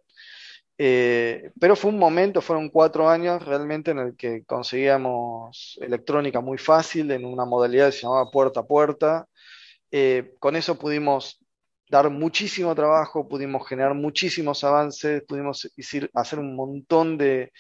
[0.78, 6.58] Eh, pero fue un momento, fueron cuatro años realmente en el que conseguíamos electrónica muy
[6.58, 9.28] fácil en una modalidad que se llamaba puerta a puerta.
[9.92, 11.43] Eh, con eso pudimos
[11.90, 15.70] dar muchísimo trabajo, pudimos generar muchísimos avances, pudimos
[16.14, 17.52] hacer un montón de,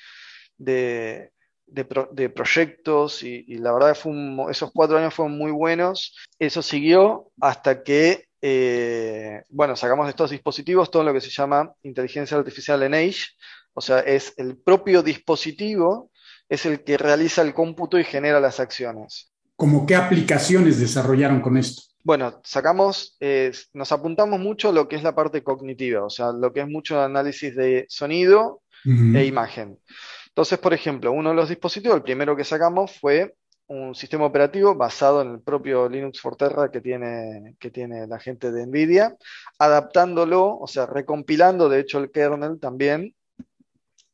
[2.35, 4.13] proyectos y, la verdad fue
[4.49, 6.17] esos cuatro años fueron muy buenos.
[6.39, 11.73] Eso siguió hasta que, eh, bueno, sacamos de estos dispositivos todo lo que se llama
[11.83, 13.27] inteligencia artificial en Age,
[13.73, 16.11] o sea, es el propio dispositivo,
[16.47, 19.31] es el que realiza el cómputo y genera las acciones.
[19.55, 21.92] ¿Cómo qué aplicaciones desarrollaron con esto?
[22.03, 26.33] Bueno, sacamos, eh, nos apuntamos mucho a lo que es la parte cognitiva, o sea,
[26.33, 29.79] lo que es mucho análisis de sonido e imagen.
[30.27, 33.35] Entonces, por ejemplo, uno de los dispositivos, el primero que sacamos fue
[33.67, 38.51] un sistema operativo basado en el propio Linux Forterra que tiene, que tiene la gente
[38.51, 39.15] de NVIDIA,
[39.57, 43.15] adaptándolo, o sea, recompilando de hecho el kernel también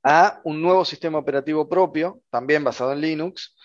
[0.03, 3.55] a un nuevo sistema operativo propio, también basado en Linux,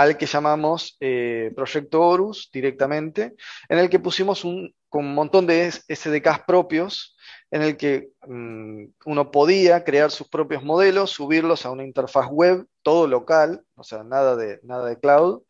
[0.00, 3.34] al que llamamos eh, Proyecto Horus directamente,
[3.68, 7.16] en el que pusimos un, con un montón de SDKs propios,
[7.50, 12.66] en el que mm, uno podía crear sus propios modelos, subirlos a una interfaz web,
[12.82, 15.42] todo local, o sea, nada de, nada de cloud,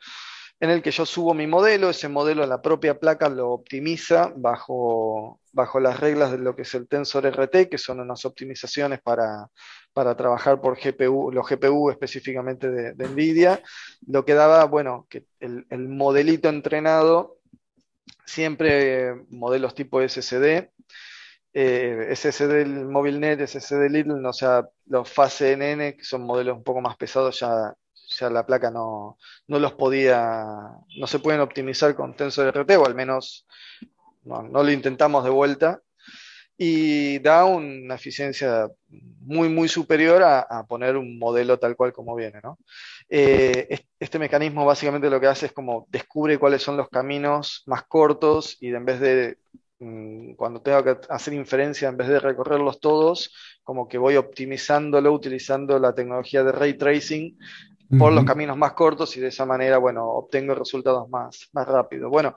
[0.61, 5.41] en el que yo subo mi modelo, ese modelo la propia placa lo optimiza bajo,
[5.53, 9.49] bajo las reglas de lo que es el Tensor RT, que son unas optimizaciones para,
[9.95, 13.63] para trabajar por GPU, los GPU específicamente de, NVIDIA,
[14.07, 17.39] lo que daba, bueno, que el, modelito entrenado,
[18.27, 20.71] siempre modelos tipo SSD,
[21.55, 26.99] eh, SSD MobileNet, SSD Little, o sea, los FaceNN, que son modelos un poco más
[26.99, 27.75] pesados, ya,
[28.19, 30.47] ya la placa no, no los podía,
[30.99, 33.47] no se pueden optimizar con Tensor RT, o al menos
[34.25, 35.81] no, no lo intentamos de vuelta
[36.63, 38.69] y da una eficiencia
[39.21, 42.39] muy, muy superior a, poner un modelo tal cual como viene.
[42.45, 42.59] ¿no?
[43.09, 47.85] Eh, este mecanismo básicamente lo que hace es como descubre cuáles son los caminos más
[47.85, 49.39] cortos y en vez de,
[49.79, 55.15] mm, cuando tengo que hacer inferencia, en vez de recorrerlos todos, como que voy optimizándolo
[55.15, 57.39] utilizando la tecnología de ray tracing
[57.99, 62.11] por los caminos más cortos y de esa manera, bueno, obtengo resultados más, más rápidos.
[62.11, 62.35] Bueno,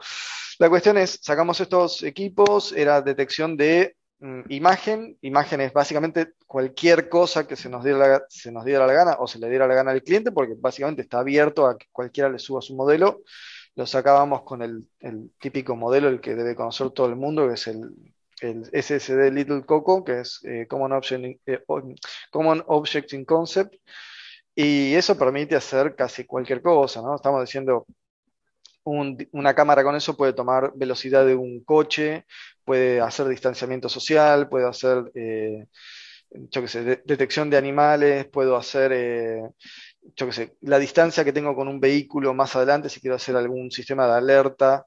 [0.59, 7.09] la cuestión es, sacamos estos equipos, era detección de Mm, imagen, imagen es básicamente cualquier
[7.09, 9.67] cosa que se nos, diera la, se nos diera la gana o se le diera
[9.67, 13.23] la gana al cliente, porque básicamente está abierto a que cualquiera le suba su modelo.
[13.75, 14.87] Lo sacábamos con el,
[15.39, 17.91] típico modelo, el que debe conocer todo el mundo, que es el,
[18.71, 21.63] SSD Little Coco, que es eh, Common, Object, eh,
[22.31, 23.75] Common Object in Concept.
[24.55, 27.15] Y eso permite hacer casi cualquier cosa, ¿no?
[27.15, 27.85] Estamos diciendo,
[28.85, 32.25] una cámara con eso puede tomar velocidad de un coche,
[32.65, 35.67] puede hacer distanciamiento social, puede hacer, eh,
[36.31, 39.41] yo sé, detección de animales, puedo hacer, eh,
[40.15, 43.35] yo qué sé, la distancia que tengo con un vehículo más adelante, si quiero hacer
[43.35, 44.85] algún sistema de alerta,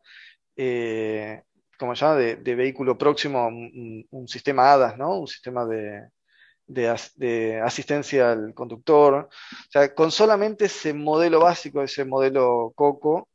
[0.56, 1.42] eh,
[1.78, 5.20] como se llama, de, vehículo próximo, un, un, sistema ADAS, ¿no?
[5.20, 6.08] Un sistema de,
[6.66, 9.28] de, asistencia al conductor.
[9.28, 13.28] O sea, con solamente ese modelo básico, ese modelo COCO,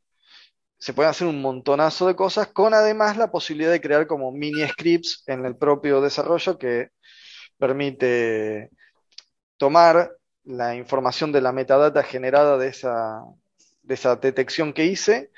[0.78, 4.68] se pueden hacer un montonazo de cosas con además la posibilidad de crear como mini
[4.68, 6.90] scripts en el propio desarrollo que
[7.58, 8.72] permite
[9.58, 10.12] tomar
[10.44, 13.22] la información de la metadata generada de esa,
[13.84, 15.32] de esa detección que hice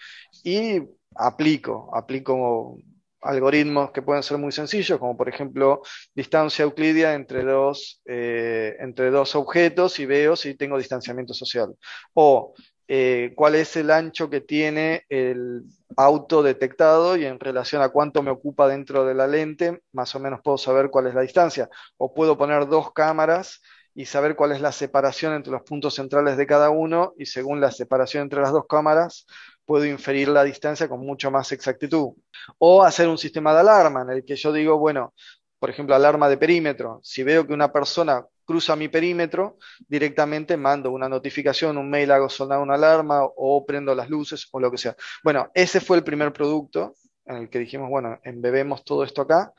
[0.44, 0.82] y
[1.16, 2.78] aplico, aplico
[3.24, 5.82] algoritmos que pueden ser muy sencillos, como por ejemplo
[6.14, 11.76] distancia euclidia entre dos, eh, entre dos objetos y veo si tengo distanciamiento social.
[12.14, 12.54] O
[12.88, 15.64] eh, cuál es el ancho que tiene el
[15.96, 20.20] auto detectado y en relación a cuánto me ocupa dentro de la lente, más o
[20.20, 21.70] menos puedo saber cuál es la distancia.
[21.98, 23.62] O puedo poner dos cámaras
[23.96, 27.62] y saber cuál es la separación entre los puntos centrales de cada uno y según
[27.62, 29.26] la separación entre las dos cámaras
[29.66, 32.14] puedo inferir la distancia con mucho más exactitud.
[32.58, 35.14] O hacer un sistema de alarma en el que yo digo, bueno,
[35.60, 37.00] por ejemplo, alarma de perímetro.
[37.04, 39.58] Si veo que una persona cruza mi perímetro,
[39.88, 44.60] directamente mando una notificación, un mail, hago sonar una alarma o prendo las luces o
[44.60, 44.96] lo que sea.
[45.24, 46.96] Bueno, ese fue el primer producto
[47.26, 49.54] en el que dijimos, bueno, embebemos todo esto acá.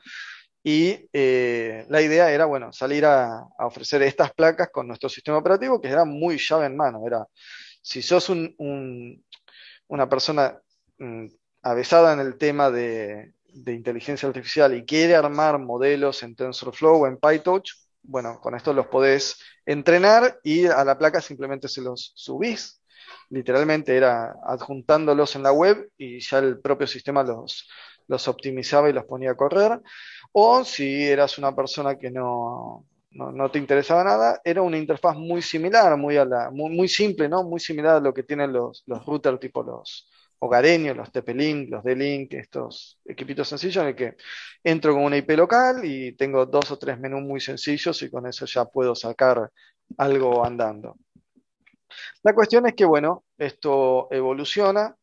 [0.63, 5.79] Y eh, la idea era, bueno, salir a, ofrecer estas placas con nuestro sistema operativo,
[5.79, 7.05] que era muy llave en mano.
[7.05, 7.25] Era,
[7.81, 9.23] si sos un,
[9.87, 10.59] una persona
[10.97, 11.25] mm,
[11.63, 13.33] avesada en el tema de,
[13.67, 17.71] inteligencia artificial y quiere armar modelos en TensorFlow o en PyTorch,
[18.03, 22.81] bueno, con esto los podés entrenar y a la placa simplemente se los subís.
[23.29, 27.67] Literalmente era adjuntándolos en la web y ya el propio sistema los,
[28.07, 29.81] los optimizaba y los ponía a correr.
[30.33, 32.85] O si eras una persona que no,
[33.15, 37.29] no, te interesaba nada, era una interfaz muy similar, muy, a la, muy, muy simple,
[37.29, 37.43] ¿no?
[37.43, 40.09] Muy similar a lo que tienen los, los routers tipo los
[40.39, 44.15] hogareños, los TP-Link, los D-Link, estos equipitos sencillos en el que
[44.63, 48.27] entro con una IP local y tengo dos o tres menús muy sencillos y con
[48.27, 49.49] eso ya puedo sacar
[49.97, 50.97] algo andando.
[52.23, 54.95] La cuestión es que, bueno, esto evoluciona,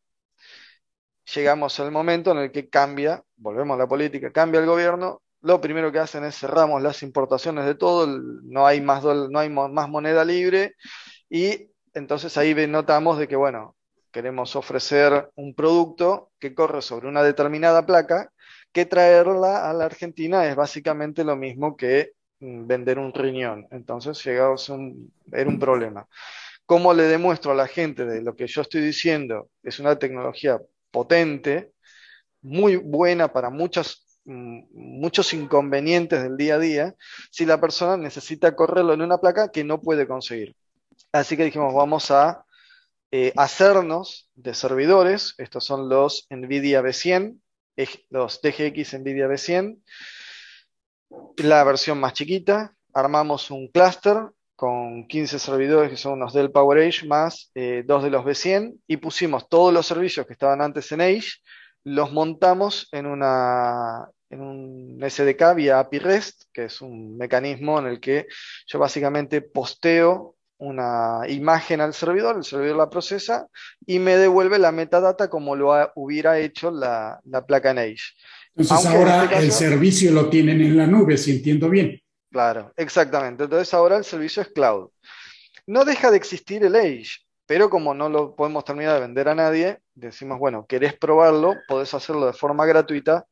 [1.33, 5.59] llegamos al momento en el que cambia, volvemos a la política, cambia el gobierno, lo
[5.59, 9.89] primero que hacen es cerramos las importaciones de todo, no hay más, no hay más
[9.89, 10.75] moneda libre
[11.29, 13.75] y entonces ahí notamos de que, bueno,
[14.11, 18.31] queremos ofrecer un producto que corre sobre una determinada placa,
[18.71, 23.67] que traerla a la Argentina es básicamente lo mismo que mm, vender un riñón.
[23.71, 26.07] Entonces, llegamos a un, era un problema.
[26.65, 29.49] ¿Cómo le demuestro a la gente de lo que yo estoy diciendo?
[29.61, 30.59] Es una tecnología
[30.91, 31.73] potente,
[32.41, 36.95] muy buena para muchas muchos inconvenientes del día a día
[37.29, 40.55] si la persona necesita correrlo en una placa que no puede conseguir.
[41.11, 42.45] Así que dijimos, vamos a
[43.11, 47.39] eh, hacernos de servidores, estos son los NVIDIA B100,
[48.09, 49.81] los DGX NVIDIA B100,
[51.37, 57.05] la versión más chiquita, armamos un clúster con 15 servidores que son unos del PowerAge
[57.05, 61.01] más eh, dos de los B100 y pusimos todos los servicios que estaban antes en
[61.01, 61.33] Age
[61.83, 67.87] los montamos en, una, en un SDK vía API REST, que es un mecanismo en
[67.87, 68.27] el que
[68.67, 73.47] yo básicamente posteo una imagen al servidor, el servidor la procesa
[73.85, 78.13] y me devuelve la metadata como lo hubiera hecho la, placa en Edge.
[78.55, 81.99] Entonces ahora este el servicio lo tienen en la nube, si entiendo bien.
[82.31, 83.43] Claro, exactamente.
[83.43, 84.89] Entonces ahora el servicio es cloud.
[85.67, 89.35] No deja de existir el Edge, pero como no lo podemos terminar de vender a
[89.35, 93.25] nadie, decimos, bueno, querés probarlo, podés hacerlo de forma gratuita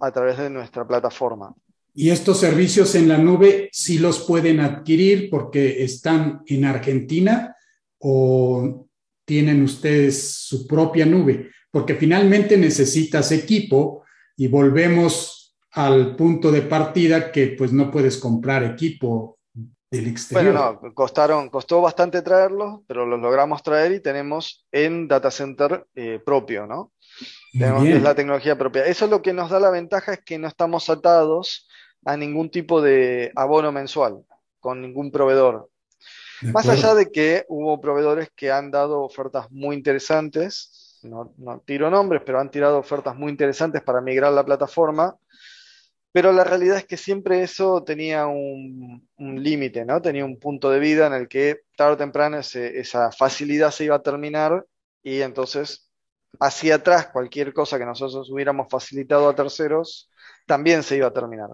[0.00, 1.54] a través de nuestra plataforma.
[1.94, 7.54] Y estos servicios en la nube sí los pueden adquirir porque están en Argentina
[7.98, 8.88] o
[9.24, 14.04] tienen ustedes su propia nube, porque finalmente necesitas equipo
[14.36, 19.38] y volvemos al punto de partida que pues no puedes comprar equipo
[20.32, 25.86] bueno, no, costaron, costó bastante traerlos, pero los logramos traer y tenemos en data center
[25.94, 26.92] eh, propio, ¿no?
[27.52, 28.86] Tenemos es la tecnología propia.
[28.86, 31.68] Eso es lo que nos da la ventaja, es que no estamos atados
[32.04, 34.24] a ningún tipo de abono mensual
[34.60, 35.70] con ningún proveedor.
[36.42, 41.90] Más allá de que hubo proveedores que han dado ofertas muy interesantes, no, no tiro
[41.90, 45.16] nombres, pero han tirado ofertas muy interesantes para migrar la plataforma
[46.14, 50.00] pero la realidad es que siempre eso tenía un, límite, ¿no?
[50.00, 53.96] Tenía un punto de vida en el que tarde o temprano esa facilidad se iba
[53.96, 54.64] a terminar
[55.02, 55.90] y entonces
[56.38, 60.08] hacia atrás cualquier cosa que nosotros hubiéramos facilitado a terceros
[60.46, 61.50] también se iba a terminar.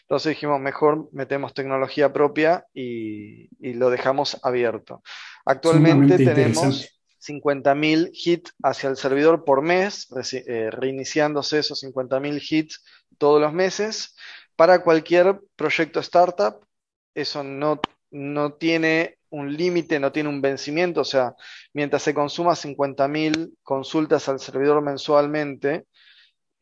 [0.00, 5.02] Entonces dijimos, mejor metemos tecnología propia y, y lo dejamos abierto.
[5.44, 12.82] Actualmente tenemos 50.000 hits hacia el servidor por mes, eh, reiniciándose esos 50.000 hits
[13.22, 14.16] todos los meses.
[14.56, 16.66] Para cualquier proyecto startup,
[17.14, 21.36] eso no, no tiene un límite, no tiene un vencimiento, o sea,
[21.72, 25.86] mientras se consuma 50.000 consultas al servidor mensualmente,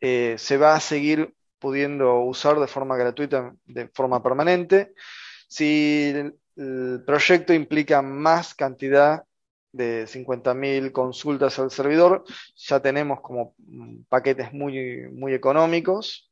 [0.02, 4.92] eh, se va a seguir pudiendo usar de forma gratuita, de forma permanente.
[5.48, 6.12] Si
[6.56, 9.24] el proyecto implica más cantidad
[9.72, 12.24] de 50.000 consultas al servidor.
[12.56, 13.54] Ya tenemos como
[14.10, 16.29] paquetes muy, muy económicos,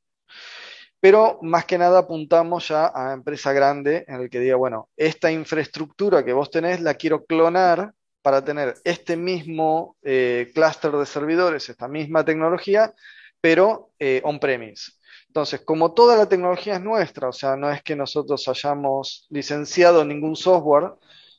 [1.00, 5.30] pero más que nada apuntamos ya a empresa grande en el que diga, bueno, esta
[5.30, 7.92] infraestructura que vos tenés la quiero clonar
[8.22, 12.94] para tener este mismo eh, clúster de servidores, esta misma tecnología,
[13.40, 14.92] pero eh, on-premise.
[15.28, 20.04] Entonces, como toda la tecnología es nuestra, o sea, no es que nosotros hayamos licenciado
[20.04, 20.94] ningún software,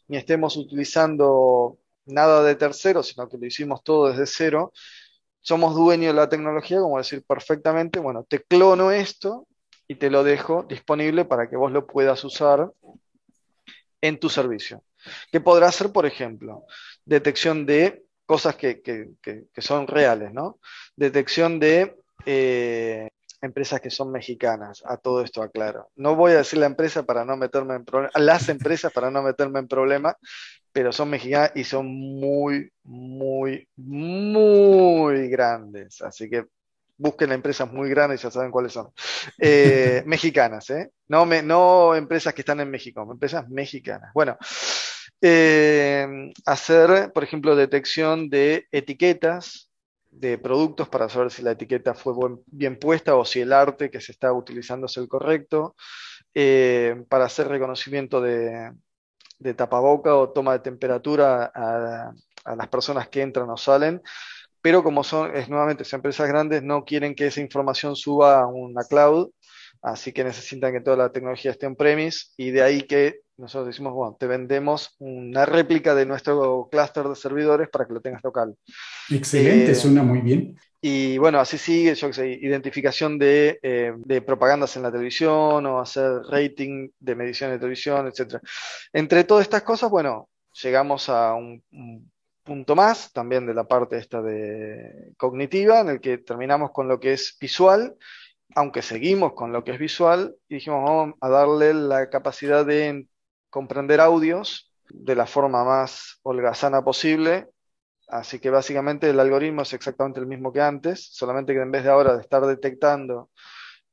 [0.08, 4.72] ni estemos utilizando nada de tercero, sino que lo hicimos todo desde cero,
[5.42, 9.48] somos dueños de la tecnología, como decir perfectamente, bueno, te clono esto
[9.88, 12.72] y te lo dejo disponible para que vos lo puedas usar
[14.02, 14.84] en tu servicio.
[15.32, 16.66] ¿Qué podrá hacer, por ejemplo?
[17.06, 18.82] Detección de cosas que,
[19.58, 20.60] son reales, ¿no?
[20.96, 23.09] Detección de eh,
[23.42, 24.84] empresas que son mexicanas.
[24.86, 25.90] A todo esto aclaro.
[25.96, 29.22] No voy a decir la empresa para no meterme en problemas, las empresas para no
[29.22, 30.16] meterme en problemas,
[30.72, 36.02] pero son mexicanas y son muy, muy, muy grandes.
[36.02, 36.46] Así que
[36.98, 38.92] busquen empresas muy grandes, ya saben cuáles son.
[39.38, 40.92] Eh, mexicanas, ¿eh?
[41.08, 44.12] No, me, no empresas que están en México, empresas mexicanas.
[44.14, 44.38] Bueno,
[45.22, 49.69] eh, hacer, por ejemplo, detección de etiquetas
[50.12, 52.14] de productos para saber si la etiqueta fue
[52.48, 55.76] bien puesta o si el arte que se está utilizando es el correcto,
[56.34, 58.72] eh, para hacer reconocimiento de,
[59.56, 62.12] tapaboca o toma de temperatura a,
[62.56, 64.02] las personas que entran o salen,
[64.62, 68.84] pero como son, es, nuevamente, empresas grandes, no quieren que esa información suba a una
[68.84, 69.30] cloud,
[69.82, 73.68] así que necesitan que toda la tecnología esté en premise y de ahí que nosotros
[73.68, 78.24] decimos, bueno, te vendemos una réplica de nuestro clúster de servidores para que lo tengas
[78.24, 78.56] local.
[79.10, 80.58] Excelente, eh, suena muy bien.
[80.82, 85.66] Y bueno, así sigue, yo que sé, identificación de, eh, de, propagandas en la televisión
[85.66, 88.42] o hacer rating de medición de televisión, etc.
[88.94, 90.30] Entre todas estas cosas, bueno,
[90.62, 92.12] llegamos a un, un
[92.44, 97.00] punto más también de la parte esta de cognitiva, en el que terminamos con lo
[97.00, 97.96] que es visual
[98.56, 103.06] aunque seguimos con lo que es visual, y dijimos, vamos a darle la capacidad de
[103.50, 107.48] comprender audios de la forma más holgazana posible.
[108.08, 111.84] Así que básicamente el algoritmo es exactamente el mismo que antes, solamente que en vez
[111.84, 113.30] de ahora de estar detectando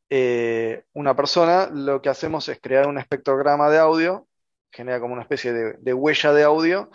[0.08, 4.26] eh, una persona, lo que hacemos es crear un espectrograma de audio,
[4.70, 6.90] genera como una especie de, de huella de audio,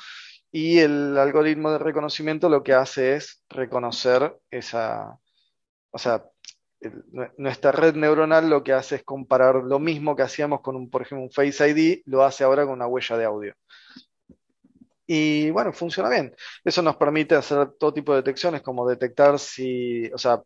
[0.52, 5.18] y el algoritmo de reconocimiento lo que hace es reconocer esa,
[5.92, 6.26] o sea,
[7.38, 11.04] nuestra red neuronal lo que hace es comparar lo mismo que hacíamos con, un, por
[11.04, 13.56] ejemplo, un Face ID, lo hace ahora con una huella de audio.
[15.08, 16.34] Y bueno, funciona bien.
[16.64, 20.42] Eso nos permite hacer todo tipo de detecciones, como detectar si, o sea,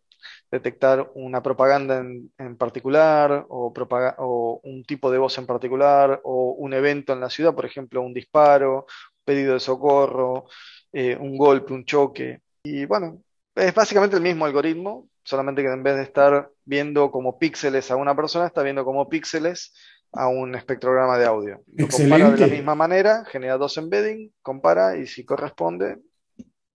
[0.52, 7.14] detectar una propaganda en, particular, o, un tipo de voz en particular, o un evento
[7.14, 8.88] en la ciudad, por ejemplo, un disparo,
[9.24, 10.46] pedido de socorro,
[10.92, 12.42] eh, un golpe, un choque.
[12.64, 13.22] Y bueno,
[13.56, 17.98] es básicamente el mismo algoritmo, solamente que en vez de estar viendo como píxeles a
[17.98, 19.74] una persona, está viendo como píxeles
[20.14, 21.62] a un espectrograma de audio.
[21.74, 25.98] Lo compara de la misma manera, genera dos embedding, compara y si corresponde,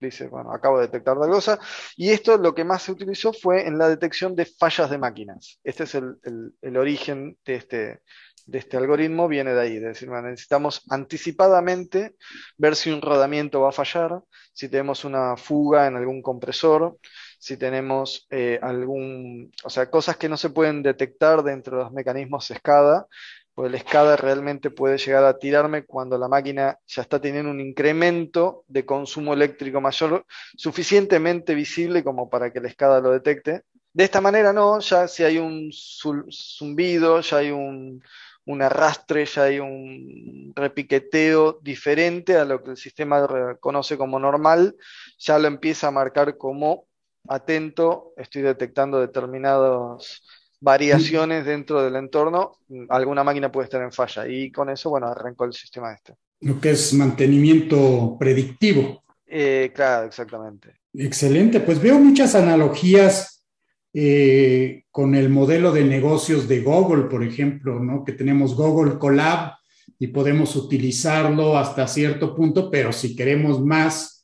[0.00, 1.58] dice, bueno, acabo de detectar tal cosa.
[1.96, 5.60] Y esto lo que más se utilizó fue en la detección de fallas de máquinas.
[5.64, 6.16] Este es el,
[6.60, 8.00] el origen de este,
[8.46, 12.16] de este algoritmo, viene de ahí, de decir, necesitamos anticipadamente
[12.58, 14.20] ver si un rodamiento va a fallar,
[14.52, 16.98] si tenemos una fuga en algún compresor,
[17.40, 21.92] si tenemos eh, algún, o sea, cosas que no se pueden detectar dentro de los
[21.92, 23.06] mecanismos SCADA,
[23.54, 27.60] pues el SCADA realmente puede llegar a tirarme cuando la máquina ya está teniendo un
[27.60, 33.62] incremento de consumo eléctrico mayor, suficientemente visible como para que el SCADA lo detecte.
[33.94, 38.02] De esta manera no, ya si hay un zumbido, ya hay un,
[38.44, 44.76] un arrastre, ya hay un repiqueteo diferente a lo que el sistema reconoce como normal,
[45.18, 46.89] ya lo empieza a marcar como
[47.28, 50.22] atento, estoy detectando determinadas
[50.60, 52.58] variaciones dentro del entorno,
[52.88, 56.14] alguna máquina puede estar en falla y con eso, bueno, arrancó el sistema este.
[56.40, 59.02] Lo que es mantenimiento predictivo.
[59.26, 60.80] Eh, claro, exactamente.
[60.92, 63.44] Excelente, pues veo muchas analogías
[63.92, 68.04] eh, con el modelo de negocios de Google, por ejemplo, ¿no?
[68.04, 69.54] que tenemos Google Colab
[69.98, 74.19] y podemos utilizarlo hasta cierto punto, pero si queremos más,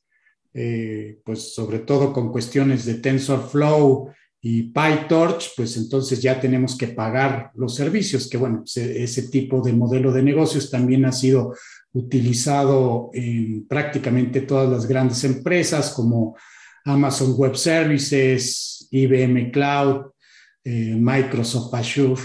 [0.59, 6.89] eh, pues sobre todo con cuestiones de TensorFlow y PyTorch, pues entonces ya tenemos que
[6.89, 11.53] pagar los servicios, que bueno, ese tipo de modelo de negocios también ha sido
[11.93, 16.37] utilizado en prácticamente todas las grandes empresas como
[16.87, 20.07] Amazon Web Services, IBM Cloud,
[20.65, 22.23] eh, Microsoft Azure.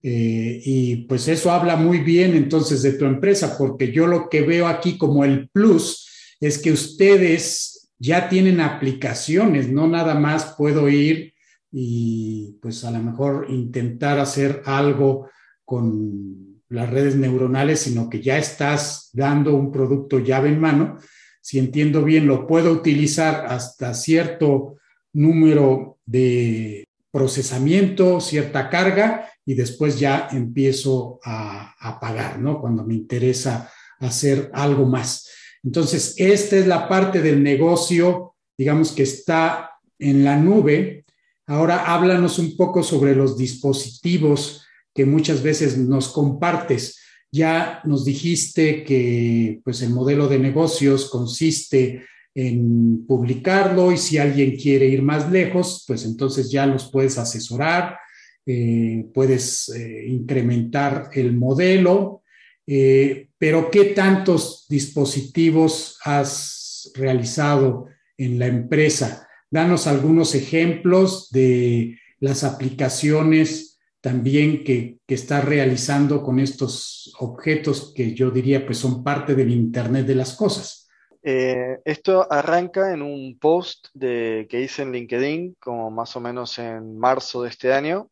[0.00, 4.42] Eh, y pues eso habla muy bien entonces de tu empresa, porque yo lo que
[4.42, 6.04] veo aquí como el plus
[6.46, 11.34] es que ustedes ya tienen aplicaciones, no nada más puedo ir
[11.70, 15.28] y pues a lo mejor intentar hacer algo
[15.64, 20.98] con las redes neuronales, sino que ya estás dando un producto llave en mano.
[21.40, 24.76] Si entiendo bien, lo puedo utilizar hasta cierto
[25.12, 32.60] número de procesamiento, cierta carga, y después ya empiezo a, pagar, ¿no?
[32.60, 33.70] Cuando me interesa
[34.00, 35.28] hacer algo más.
[35.64, 41.04] Entonces, esta es la parte del negocio, digamos que está en la nube.
[41.46, 47.00] Ahora háblanos un poco sobre los dispositivos que muchas veces nos compartes.
[47.32, 52.04] Ya nos dijiste que pues el modelo de negocios consiste
[52.34, 57.96] en publicarlo y si alguien quiere ir más lejos, pues entonces ya los puedes asesorar,
[58.44, 62.23] eh, puedes eh, incrementar el modelo,
[62.66, 67.86] eh, pero ¿qué tantos dispositivos has realizado
[68.16, 69.28] en la empresa?
[69.50, 78.14] Danos algunos ejemplos de las aplicaciones también que, que estás realizando con estos objetos que
[78.14, 80.88] yo diría pues son parte del Internet de las Cosas.
[81.22, 86.98] esto arranca en un post de, que hice en LinkedIn, como más o menos en
[86.98, 88.10] marzo de este año,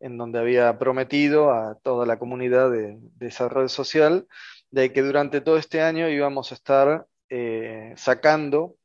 [0.00, 4.26] en donde había prometido a toda la comunidad de, esa red social
[4.70, 8.76] de que durante todo este año íbamos a estar eh, sacando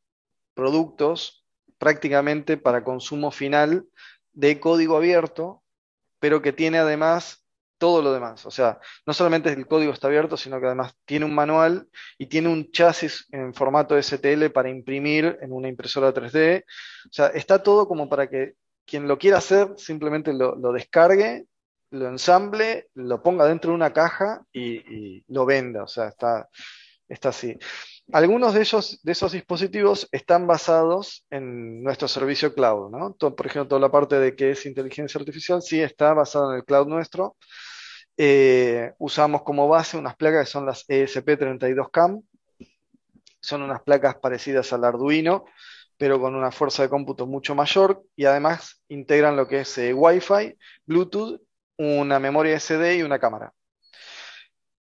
[0.53, 1.45] productos
[1.77, 3.85] prácticamente para consumo final
[4.33, 5.63] de código abierto,
[6.19, 7.45] pero que tiene además
[7.77, 8.45] todo lo demás.
[8.45, 11.87] O sea, no solamente el código está abierto, sino que además tiene un manual
[12.17, 16.63] y tiene un chasis en formato STL para imprimir en una impresora 3D.
[16.63, 18.53] O sea, está todo como para que
[18.85, 21.45] quien lo quiera hacer simplemente lo, descargue,
[21.91, 25.83] lo ensamble, lo ponga dentro de una caja y, lo venda.
[25.83, 26.49] O sea, está,
[27.07, 27.57] está así.
[28.13, 33.15] Algunos de, ellos, de esos dispositivos están basados en nuestro servicio cloud, ¿no?
[33.15, 36.65] por ejemplo, toda la parte de que es inteligencia artificial sí está basada en el
[36.65, 37.35] cloud nuestro.
[38.17, 42.23] Eh, usamos como base unas placas que son las ESP32CAM.
[43.41, 45.45] Son unas placas parecidas al Arduino,
[45.97, 49.93] pero con una fuerza de cómputo mucho mayor y además integran lo que es eh,
[49.93, 51.41] Wi-Fi, Bluetooth,
[51.77, 53.53] una memoria SD y una cámara.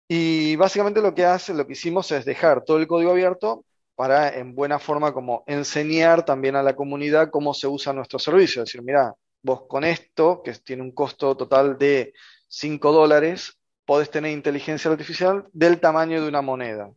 [0.08, 3.66] Y básicamente lo que hace, lo que hicimos es dejar todo el código abierto
[3.96, 8.62] para en buena forma como enseñar también a la comunidad cómo se usa nuestro servicio.
[8.62, 12.14] Es decir, mira, vos con esto, que tiene un costo total de
[12.48, 16.92] 5 dólares, podés tener inteligencia artificial del tamaño de una moneda.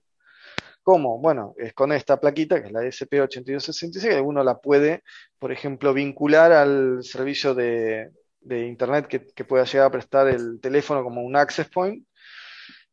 [0.89, 1.18] ¿Cómo?
[1.18, 5.03] Bueno, es con esta plaquita, que es la SP8266, que uno la puede,
[5.39, 8.11] por ejemplo, vincular al servicio de,
[8.49, 12.07] Internet que, pueda llegar a prestar el teléfono como un access point.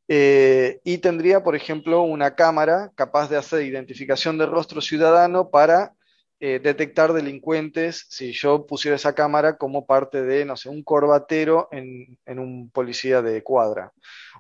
[0.10, 5.94] Eh, y tendría, por ejemplo, una cámara capaz de hacer identificación de rostro ciudadano para
[6.42, 11.70] eh, detectar delincuentes si yo pusiera esa cámara como parte de, no sé, un corbatero
[11.72, 13.94] en un policía de cuadra.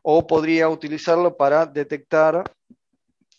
[0.03, 2.43] O podría utilizarlo para detectar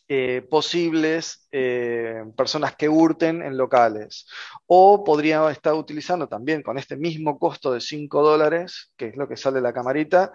[0.09, 4.26] eh, posibles eh, personas que hurten en locales.
[4.66, 9.26] O podría estar utilizando también con este mismo costo de 5 dólares, que es lo
[9.28, 10.32] que sale la camarita,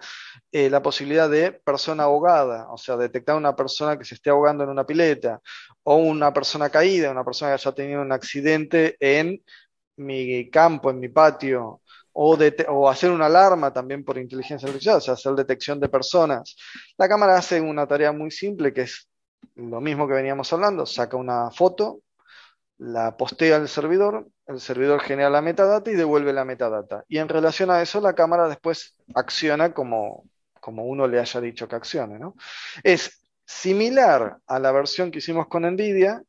[0.50, 4.64] eh, la posibilidad de persona ahogada, o sea, detectar una persona que se esté ahogando
[4.64, 5.40] en una pileta,
[5.84, 9.42] o una persona caída, una persona que haya tenido un accidente en
[9.96, 11.80] mi campo, en mi patio,
[12.12, 16.56] o, hacer una alarma también por inteligencia artificial, o sea, hacer detección de personas.
[16.98, 19.08] La cámara hace una tarea muy simple que es
[19.56, 22.00] lo mismo que veníamos hablando, saca una foto,
[22.78, 27.04] la postea al servidor, el servidor genera la metadata y devuelve la metadata.
[27.08, 30.24] Y en relación a eso, la cámara después acciona como,
[30.60, 32.18] como uno le haya dicho que accione.
[32.18, 32.34] ¿no?
[32.82, 36.22] Es similar a la versión que hicimos con NVIDIA,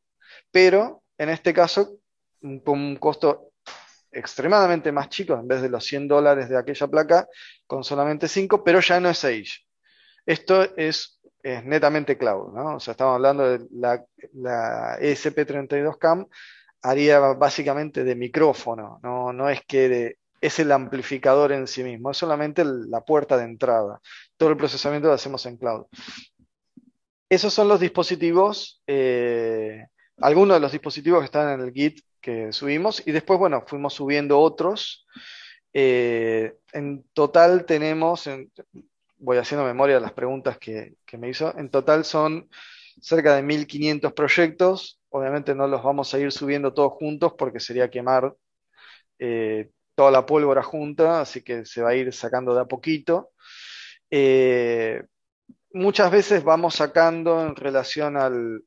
[0.50, 1.98] pero en este caso
[2.64, 3.52] con un costo
[4.12, 7.26] extremadamente más chico, en vez de los 100 dólares de aquella placa,
[7.66, 9.66] con solamente 5, pero ya no es Edge.
[10.24, 11.13] Esto es
[11.44, 12.76] es netamente cloud, ¿no?
[12.76, 16.26] O sea, estamos hablando de la, la ESP32CAM,
[16.80, 22.16] haría básicamente de micrófono, no, no es que es el amplificador en sí mismo, es
[22.16, 24.00] solamente la puerta de entrada.
[24.38, 25.84] Todo el procesamiento lo hacemos en cloud.
[27.28, 29.86] Esos son los dispositivos, eh,
[30.18, 33.92] algunos de los dispositivos que están en el Git que subimos y después, bueno, fuimos
[33.92, 35.06] subiendo otros.
[35.74, 38.28] Eh, en total tenemos,
[39.18, 41.56] voy haciendo memoria de las preguntas que, me hizo.
[41.56, 42.48] En total son
[43.00, 45.00] cerca de 1500 proyectos.
[45.10, 48.34] Obviamente no los vamos a ir subiendo todos juntos porque sería quemar
[49.18, 53.30] eh, toda la pólvora junta, así que se va a ir sacando de a poquito.
[54.10, 55.02] Eh,
[55.72, 58.62] muchas veces vamos sacando en relación al,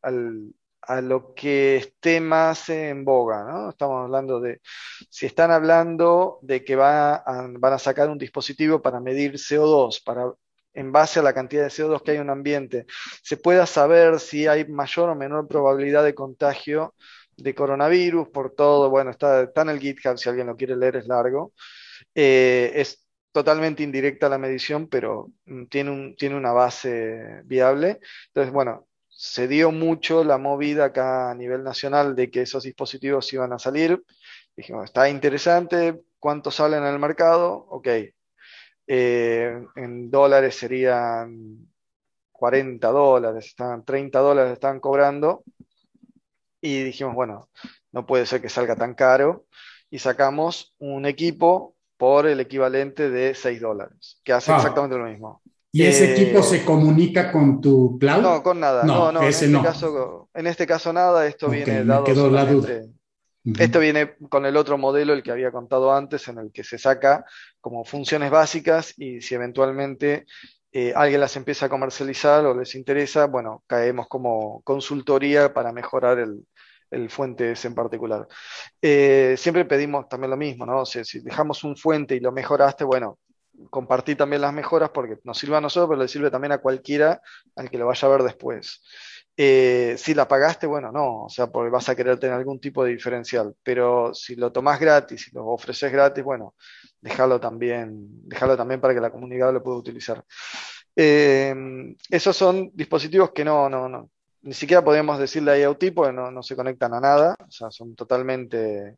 [0.87, 3.69] a lo que esté más en boga, ¿no?
[3.69, 4.61] Estamos hablando de,
[5.09, 7.23] si están hablando de que va
[7.59, 10.31] van a sacar un dispositivo para medir CO2, para
[10.73, 12.85] en base a la cantidad de CO2 que hay en un ambiente,
[13.23, 16.93] se pueda saber si hay mayor o menor probabilidad de contagio
[17.35, 20.97] de coronavirus por todo, bueno, está, está en el GitHub, si alguien lo quiere leer
[20.97, 21.53] es largo.
[22.15, 27.99] Eh, es totalmente indirecta la medición, pero mm, tiene, un, tiene una base viable.
[28.27, 28.87] Entonces, bueno,
[29.19, 33.57] se dio mucho la movida acá a nivel nacional de que esos dispositivos iban a
[33.57, 34.03] salir.
[34.55, 37.65] Dijimos, está interesante, ¿cuántos salen en el mercado?
[37.69, 37.87] Ok,
[38.85, 41.67] eh, en dólares serían
[42.31, 45.43] 40 dólares, están 30 dólares están cobrando.
[46.61, 47.49] Y dijimos, bueno,
[47.91, 49.47] no puede ser que salga tan caro.
[49.89, 55.41] Y sacamos un equipo por el equivalente de 6 dólares, que hace exactamente lo mismo.
[55.71, 58.21] ¿Y ese equipo se comunica con tu cloud?
[58.21, 58.83] No, con nada.
[58.83, 62.03] No, no, en, este Caso, en este caso nada, esto viene dado.
[62.03, 62.81] Quedó la duda.
[63.59, 66.77] Esto viene con el otro modelo, el que había contado antes, en el que se
[66.77, 67.23] saca
[67.61, 70.25] como funciones básicas y si eventualmente
[70.71, 76.19] eh, alguien las empieza a comercializar o les interesa, bueno, caemos como consultoría para mejorar
[76.19, 76.45] el,
[76.91, 78.27] el fuente ese en particular.
[78.81, 80.81] Eh, siempre pedimos también lo mismo, ¿no?
[80.81, 83.19] O sea, si dejamos un fuente y lo mejoraste, bueno,
[83.69, 87.21] compartí también las mejoras porque nos sirve a nosotros, pero le sirve también a cualquiera
[87.55, 88.81] al que lo vaya a ver después.
[89.35, 92.83] Eh, si la pagaste, bueno, no, o sea, porque vas a querer tener algún tipo
[92.83, 96.55] de diferencial, pero si lo tomás gratis y lo ofreces gratis, bueno,
[97.01, 100.23] déjalo también, déjalo también para que la comunidad lo pueda utilizar.
[100.95, 101.53] Eh,
[102.09, 104.09] esos son dispositivos que no, no, no,
[104.41, 107.95] ni siquiera podemos decirle IoT porque no, no se conectan a nada, o sea, son
[107.95, 108.97] totalmente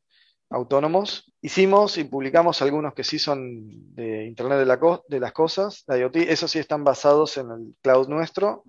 [0.50, 1.32] autónomos.
[1.42, 6.16] Hicimos y publicamos algunos que sí son de Internet de, de las Cosas, de IoT,
[6.18, 8.64] esos sí están basados en el cloud nuestro.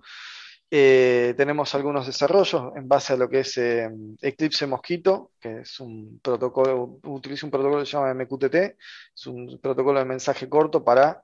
[0.73, 3.89] Eh, tenemos algunos desarrollos en base a lo que es eh,
[4.21, 9.59] Eclipse Mosquito, que es un protocolo, utiliza un protocolo que se llama MQTT, es un
[9.61, 11.21] protocolo de mensaje corto para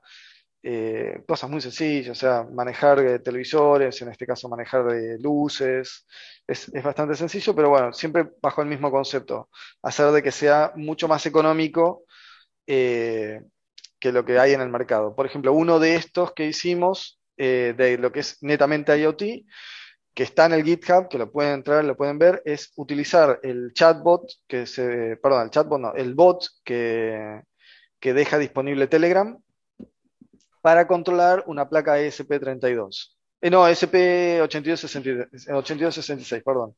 [0.62, 4.84] eh, cosas muy sencillas, o sea, manejar televisores, en este caso manejar
[5.20, 6.06] luces,
[6.46, 9.48] es, bastante sencillo, pero bueno, siempre bajo el mismo concepto,
[9.82, 12.04] hacer de que sea mucho más económico
[13.98, 15.14] que lo que hay en el mercado.
[15.14, 19.22] Por ejemplo, uno de estos que hicimos eh, de lo que es netamente IoT,
[20.14, 23.72] que está en el GitHub, que lo pueden entrar, lo pueden ver, es utilizar el
[23.72, 27.42] chatbot, que se, perdón, el chatbot no, el bot que,
[28.00, 29.38] que deja disponible Telegram
[30.60, 33.16] para controlar una placa ESP32.
[33.40, 36.74] Eh, no, ESP8266, perdón.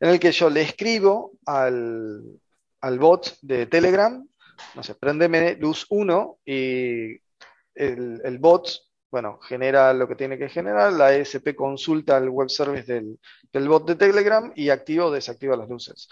[0.00, 2.22] En el que yo le escribo al,
[2.80, 4.26] al bot de Telegram,
[4.74, 7.16] no sé, prendeme luz 1 y
[7.74, 12.50] el, el bot bueno, genera lo que tiene que generar, la ESP consulta el web
[12.50, 16.08] service del, bot de Telegram y activa o desactiva las luces.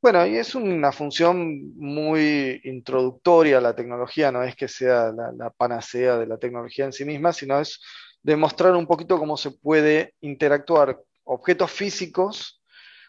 [0.00, 5.50] Bueno, y es una función muy introductoria a la tecnología, no es que sea la,
[5.50, 7.80] panacea de la tecnología en sí misma, sino es
[8.22, 12.62] demostrar un poquito cómo se puede interactuar objetos físicos,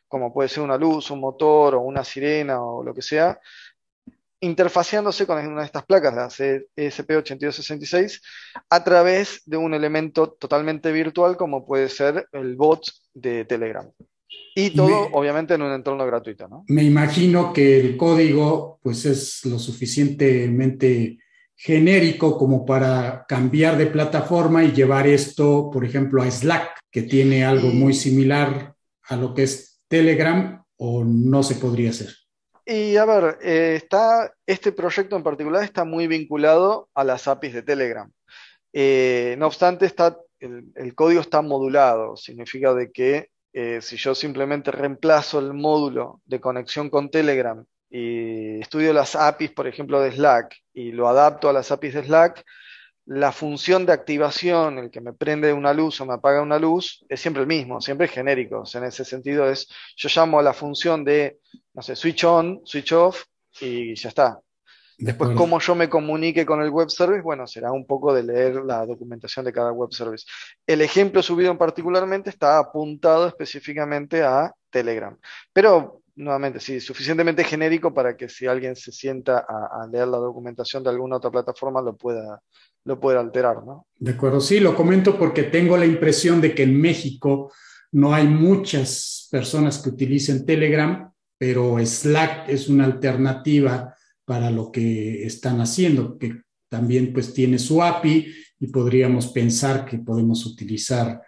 [0.07, 3.39] como puede ser una luz, un motor o una sirena o lo que sea,
[4.39, 8.19] interfaciándose con una de estas placas, la ESP8266,
[8.67, 12.81] a través de un elemento totalmente virtual como puede ser el bot
[13.13, 13.91] de Telegram.
[14.65, 16.65] Y todo, obviamente, en un entorno gratuito, ¿no?
[16.67, 21.17] Me imagino que el código, pues, es lo suficientemente
[21.55, 27.43] genérico como para cambiar de plataforma y llevar esto, por ejemplo, a Slack, que tiene
[27.43, 32.09] algo muy similar a lo que es Telegram, o no se podría hacer.
[32.65, 37.53] Y a ver, eh, está, este proyecto en particular está muy vinculado a las APIs
[37.53, 38.11] de Telegram.
[38.71, 44.71] Eh, no obstante, está, el, código está modulado, significa de que eh, si yo simplemente
[44.71, 50.55] reemplazo el módulo de conexión con Telegram y estudio las APIs, por ejemplo, de Slack,
[50.73, 52.45] y lo adapto a las APIs de Slack,
[53.05, 57.03] la función de activación, el que me prende una luz o me apaga una luz,
[57.09, 58.63] es siempre el mismo, siempre es genérico.
[58.71, 61.39] en ese sentido es, yo llamo a la función de,
[61.73, 63.23] no sé, switch on, switch off
[63.61, 64.39] y ya está.
[65.01, 68.55] Después, cómo yo me comunique con el web service, bueno, será un poco de leer
[68.65, 70.25] la documentación de cada web service.
[70.67, 75.17] El ejemplo subido en particularmente está apuntado específicamente a Telegram.
[75.53, 80.83] Pero, nuevamente, sí, suficientemente genérico para que si alguien se sienta a leer la documentación
[80.83, 82.41] de alguna otra plataforma lo pueda,
[82.83, 83.87] lo puede alterar, ¿no?
[83.97, 87.53] De acuerdo, sí, lo comento porque tengo la impresión de que en México
[87.93, 93.95] no hay muchas personas que utilicen Telegram, pero Slack es una alternativa
[94.29, 99.97] para lo que están haciendo, que también pues tiene su API y podríamos pensar que
[99.97, 101.19] podemos utilizar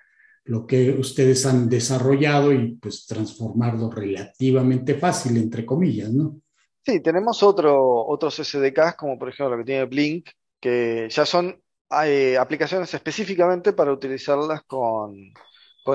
[0.43, 6.39] lo que ustedes han desarrollado y pues transformarlo relativamente fácil, entre comillas, ¿no?
[6.86, 10.30] Sí, tenemos otro, otros SDKs, como por ejemplo lo que tiene Blink,
[10.60, 11.60] que ya son
[12.06, 15.34] eh, aplicaciones específicamente para utilizarlas con,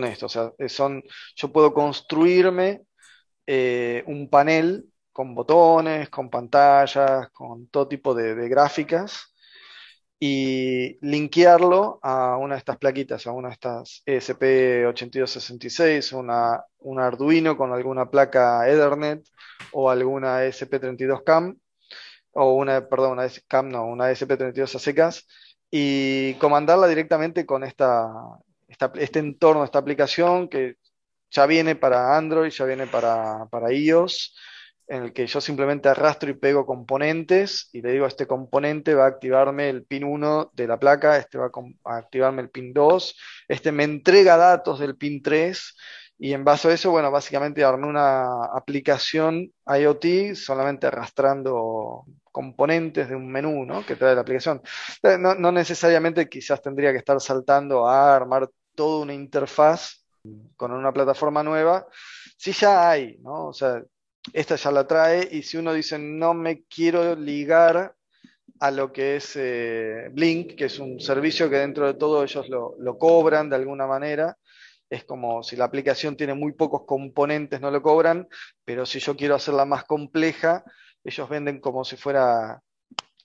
[0.03, 0.27] esto.
[0.27, 1.05] O sea, son,
[1.37, 2.83] yo puedo construirme
[3.47, 4.87] eh, un panel
[5.17, 9.35] con botones, con pantallas, con todo tipo de, gráficas
[10.21, 17.57] y linkearlo a una de estas plaquitas, a una de estas ESP8266, una, un Arduino
[17.57, 19.27] con alguna placa Ethernet
[19.73, 21.57] o alguna ESP32CAM,
[22.33, 25.27] o una, perdón, una CAM, no, una ESP32 a secas,
[25.71, 28.07] y comandarla directamente con esta,
[28.69, 30.77] este entorno, esta aplicación que
[31.31, 34.35] ya viene para Android, ya viene para, para iOS
[34.89, 38.95] en el que yo simplemente arrastro y pego componentes y le digo a este componente
[38.95, 41.51] va a activarme el pin 1 de la placa, este va
[41.85, 43.19] a activarme el pin 2,
[43.49, 45.77] este me entrega datos del pin 3
[46.19, 53.17] y en base a eso, bueno, básicamente armé una aplicación IoT solamente arrastrando componentes de
[53.17, 53.85] un menú ¿no?
[53.85, 54.63] que trae la aplicación.
[55.03, 60.05] Eh, no, no necesariamente quizás tendría que estar saltando a armar toda una interfaz
[60.57, 61.87] con una plataforma nueva,
[62.37, 63.49] si ya hay, ¿no?
[63.49, 63.83] O sea,
[64.33, 67.95] esta ya la trae y si uno dice no me quiero ligar
[68.61, 72.49] a lo que es eh, Blink, que es un servicio que dentro de todo ellos
[72.49, 74.37] lo, cobran de alguna manera,
[74.89, 78.29] es como si la aplicación tiene muy pocos componentes, no lo cobran,
[78.65, 80.65] pero si yo quiero hacerla más compleja,
[81.05, 82.61] ellos venden como si fuera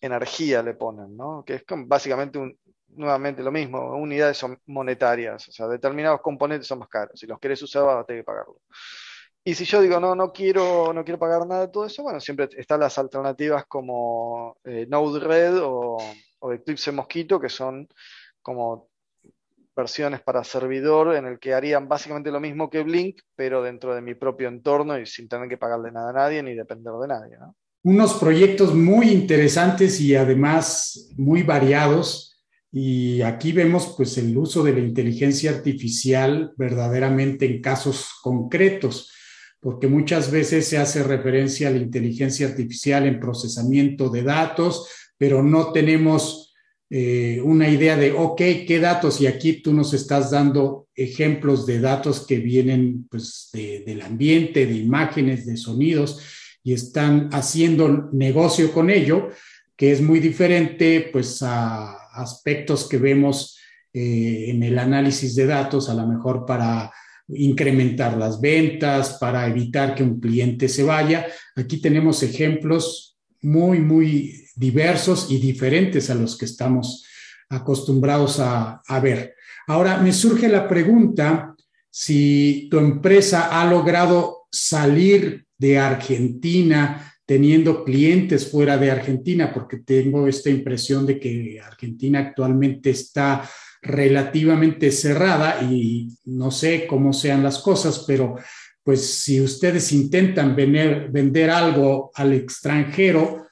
[0.01, 1.43] energía, le ponen, ¿no?
[1.45, 2.57] Que es básicamente
[2.89, 7.61] nuevamente lo mismo, unidades monetarias, o sea, determinados componentes son más caros, si los quieres
[7.61, 8.59] usar vas a tener que pagarlo.
[9.43, 12.19] Y si yo digo, no, no quiero, no quiero pagar nada de todo eso, bueno,
[12.19, 15.97] siempre están las alternativas como eh, Node-RED o,
[16.53, 17.87] Eclipse Mosquito, que son
[18.41, 18.89] como
[19.75, 24.01] versiones para servidor en el que harían básicamente lo mismo que Blink, pero dentro de
[24.01, 27.37] mi propio entorno y sin tener que pagarle nada a nadie ni depender de nadie.
[27.83, 32.43] Unos proyectos muy interesantes y además muy variados.
[32.71, 39.11] Y aquí vemos pues el uso de la inteligencia artificial verdaderamente en casos concretos
[39.61, 44.87] porque muchas veces se hace referencia a la inteligencia artificial en procesamiento de datos,
[45.17, 46.53] pero no tenemos
[46.89, 48.37] eh, una idea de, ok,
[48.67, 49.21] ¿qué datos?
[49.21, 54.75] Y aquí tú nos estás dando ejemplos de datos que vienen pues, del ambiente, de
[54.75, 56.19] imágenes, de sonidos,
[56.63, 59.29] y están haciendo negocio con ello,
[59.75, 63.57] que es muy diferente pues, a aspectos que vemos
[63.93, 66.91] eh, en el análisis de datos, a lo mejor para
[67.35, 71.27] incrementar las ventas, para evitar que un cliente se vaya.
[71.55, 77.05] Aquí tenemos ejemplos muy, muy diversos y diferentes a los que estamos
[77.49, 79.35] acostumbrados a, ver.
[79.67, 81.55] Ahora, me surge la pregunta
[81.89, 90.27] si tu empresa ha logrado salir de Argentina teniendo clientes fuera de Argentina, porque tengo
[90.27, 93.49] esta impresión de que Argentina actualmente está
[93.81, 98.35] relativamente cerrada y no sé cómo sean las cosas, pero
[98.83, 103.47] pues si ustedes intentan vender, vender algo al extranjero,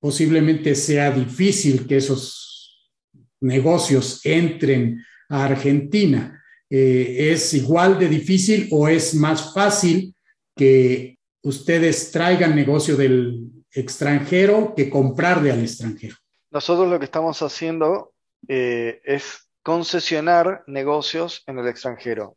[0.00, 2.94] posiblemente sea difícil que esos
[3.40, 6.42] negocios entren a Argentina.
[6.70, 10.14] Eh, ¿Es igual de difícil o es más fácil
[10.54, 16.16] que ustedes traigan negocio del extranjero que comprar de al extranjero?
[16.50, 18.12] Nosotros lo que estamos haciendo
[18.48, 22.36] eh, es concesionar negocios en el extranjero.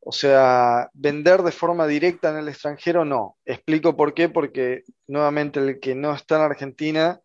[0.00, 3.36] O sea, vender de forma directa en el extranjero no.
[3.44, 7.20] Explico por qué, porque nuevamente el que no está en Argentina,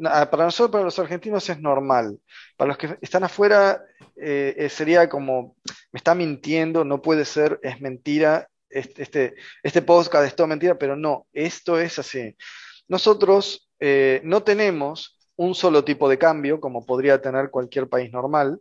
[0.00, 2.18] para nosotros, para los argentinos es normal.
[2.56, 3.82] Para los que están afuera
[4.16, 5.56] eh, eh, sería como,
[5.92, 10.78] me está mintiendo, no puede ser, es mentira, este, este, este podcast es todo mentira,
[10.78, 12.34] pero no, esto es así.
[12.88, 13.68] Nosotros
[14.22, 18.60] no tenemos un solo tipo de cambio, como podría tener cualquier país normal,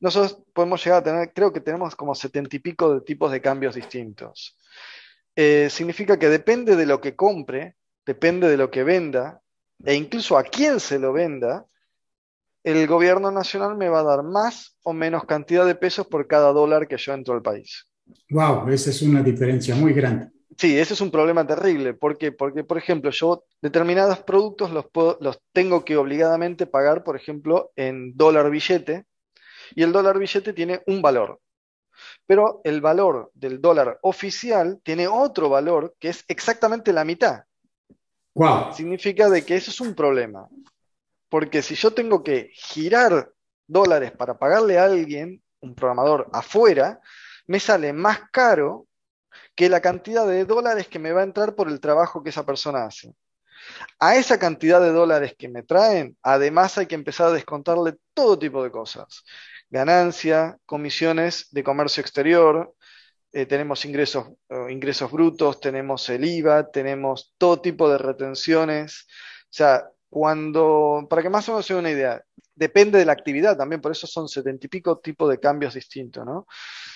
[0.00, 3.40] nosotros podemos llegar a tener, creo que tenemos como setenta y pico de tipos de
[3.40, 4.56] cambios distintos.
[5.36, 9.40] Eh, significa que depende de lo que compre, depende de lo que venda,
[9.84, 11.66] e incluso a quién se lo venda,
[12.64, 16.52] el gobierno nacional me va a dar más o menos cantidad de pesos por cada
[16.52, 17.86] dólar que yo entro al país.
[18.30, 20.30] Wow, esa es una diferencia muy grande.
[20.58, 21.94] Sí, ese es un problema terrible.
[21.94, 22.32] ¿Por qué?
[22.32, 24.86] Porque, por ejemplo, yo determinados productos los,
[25.20, 29.06] los tengo que obligadamente pagar, por ejemplo, en dólar billete,
[29.76, 31.40] y el dólar billete tiene un valor.
[32.26, 37.44] Pero el valor del dólar oficial tiene otro valor que es exactamente la mitad.
[38.74, 40.48] Significa de que eso es un problema.
[41.28, 43.30] Porque si yo tengo que girar
[43.68, 47.00] dólares para pagarle a alguien, un programador afuera,
[47.46, 48.87] me sale más caro
[49.54, 52.46] que la cantidad de dólares que me va a entrar por el trabajo que esa
[52.46, 53.14] persona hace.
[53.98, 58.38] A esa cantidad de dólares que me traen, además hay que empezar a descontarle todo
[58.38, 59.24] tipo de cosas.
[59.70, 62.74] Ganancia, comisiones de comercio exterior,
[63.32, 69.06] eh, tenemos ingresos, eh, ingresos brutos, tenemos el IVA, tenemos todo tipo de retenciones.
[69.44, 72.22] O sea, cuando, para que más o menos sea una idea,
[72.58, 76.26] depende de la actividad también, por eso son setenta y pico tipos de cambios distintos,
[76.26, 76.46] ¿no?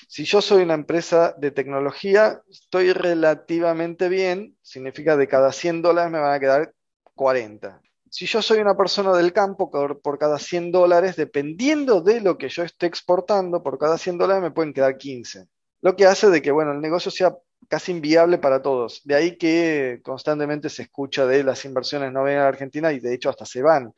[0.09, 6.13] Si yo soy una empresa de tecnología, estoy relativamente bien, significa de cada 100 dólares
[6.13, 6.75] me van a quedar
[7.15, 7.81] 40.
[8.11, 12.49] Si yo soy una persona del campo, por, cada 100 dólares, dependiendo de lo que
[12.49, 15.47] yo esté exportando, por cada 100 dólares me pueden quedar 15
[15.83, 17.37] lo que hace de que, bueno, el negocio sea
[17.69, 19.03] casi inviable para todos.
[19.05, 23.15] De ahí que constantemente se escucha de las inversiones no ven a Argentina y de
[23.15, 23.93] hecho hasta se van.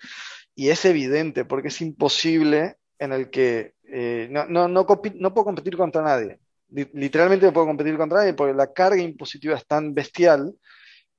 [0.55, 5.76] Y es evidente porque es imposible en el que eh, no, no, no, puedo competir
[5.76, 6.38] contra nadie.
[6.68, 10.55] Literalmente no puedo competir contra nadie porque la carga impositiva es tan bestial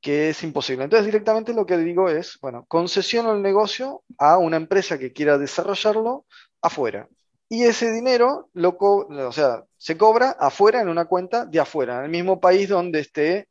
[0.02, 0.84] que es imposible.
[0.84, 5.38] Entonces directamente lo que digo es, bueno, concesiono el negocio a una empresa que quiera
[5.38, 6.26] desarrollarlo
[6.62, 7.08] afuera
[7.50, 12.06] y ese dinero lo o sea, se cobra afuera en una cuenta de afuera, en
[12.06, 13.48] el mismo país donde esté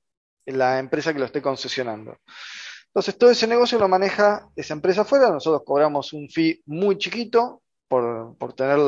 [0.46, 2.18] la empresa que lo esté concesionando.
[2.94, 7.60] Entonces, todo ese negocio lo maneja esa empresa afuera, nosotros cobramos un fee muy chiquito
[7.88, 8.78] por, por tener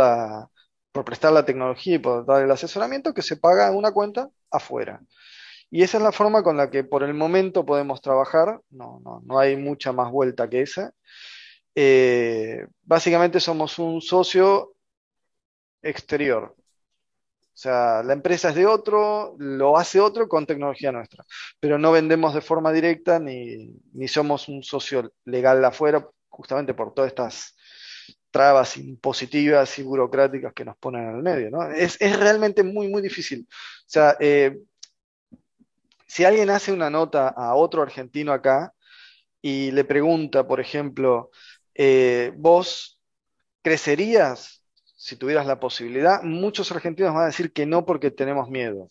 [0.93, 4.31] por prestar la tecnología y por dar el asesoramiento que se paga en una cuenta
[4.51, 5.01] afuera.
[5.71, 9.23] Y esa es la forma con la que por el momento podemos trabajar, no, no,
[9.25, 10.95] no hay mucha más vuelta que esa.
[11.75, 14.75] Eh, básicamente somos un socio
[15.83, 16.55] exterior.
[17.57, 21.25] O sea, la empresa es de otro, lo hace otro con tecnología nuestra,
[21.59, 23.73] pero no vendemos de forma directa ni,
[24.09, 27.57] somos un socio legal afuera, justamente por todas estas
[28.31, 31.51] trabas impositivas y burocráticas que nos ponen en el medio.
[31.51, 31.63] ¿no?
[31.71, 33.49] Es, realmente muy, muy difícil.
[33.49, 34.59] O sea, eh,
[36.07, 38.75] si alguien hace una nota a otro argentino acá
[39.41, 41.31] y le pregunta, por ejemplo,
[41.75, 43.01] eh, ¿vos
[43.63, 44.63] crecerías
[45.07, 48.89] si tuvieras la posibilidad, muchos argentinos van a decir que no porque tenemos miedo.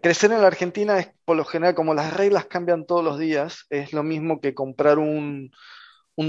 [0.00, 3.66] Crecer en la Argentina es por lo general, como las reglas cambian todos los días,
[3.70, 5.50] es lo mismo que comprar un,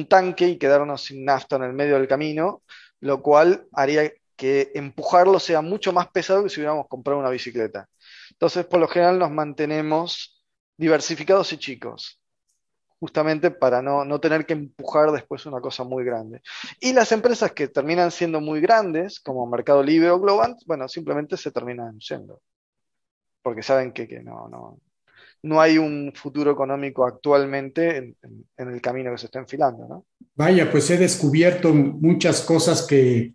[0.10, 2.64] tanque y quedarnos sin nafta en el medio del camino,
[3.00, 7.88] lo cual haría que empujarlo sea mucho más pesado que si hubiéramos comprado una bicicleta.
[8.32, 10.44] Entonces, por lo general nos mantenemos
[10.76, 12.20] diversificados y chicos
[13.00, 16.42] justamente para no, tener que empujar después una cosa muy grande.
[16.80, 21.38] Y las empresas que terminan siendo muy grandes, como Mercado Libre o Global, bueno, simplemente
[21.38, 22.42] se terminan yendo,
[23.42, 24.80] porque saben que, no, no,
[25.44, 28.16] no hay un futuro económico actualmente en,
[28.58, 29.88] en, el camino que se está enfilando.
[29.88, 30.06] ¿no?
[30.36, 33.34] Vaya, pues he descubierto muchas cosas que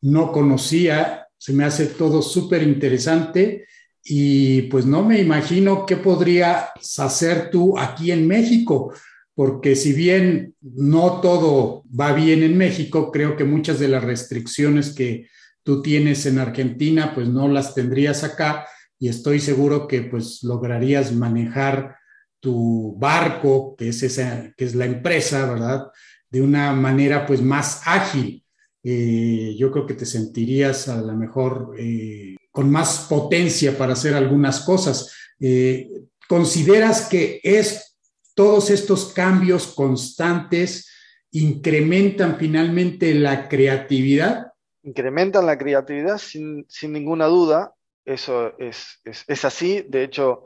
[0.00, 3.66] no conocía, se me hace todo súper interesante
[4.04, 8.92] y pues no me imagino qué podrías hacer tú aquí en México,
[9.34, 14.94] porque si bien no todo va bien en México, creo que muchas de las restricciones
[14.94, 15.28] que
[15.62, 18.66] tú tienes en Argentina, pues no las tendrías acá
[18.98, 21.96] y estoy seguro que pues lograrías manejar
[22.40, 25.86] tu barco, que es, esa, que es la empresa, ¿verdad?
[26.28, 28.44] De una manera pues más ágil.
[28.82, 34.14] Eh, yo creo que te sentirías a lo mejor eh, con más potencia para hacer
[34.14, 35.12] algunas cosas.
[35.40, 35.90] Eh,
[36.28, 37.98] ¿Consideras que es
[38.34, 40.88] todos estos cambios constantes
[41.32, 44.52] incrementan finalmente la creatividad?
[44.82, 47.72] Incrementan la creatividad sin, ninguna duda,
[48.04, 49.84] eso es, es, así.
[49.88, 50.44] De hecho,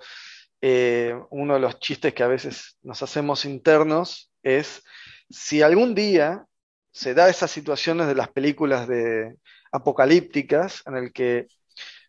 [0.61, 4.83] eh, uno de los chistes que a veces nos hacemos internos es
[5.29, 6.47] si algún día
[6.93, 9.37] se da esas situaciones de las películas de
[9.73, 11.49] apocalípticas en el que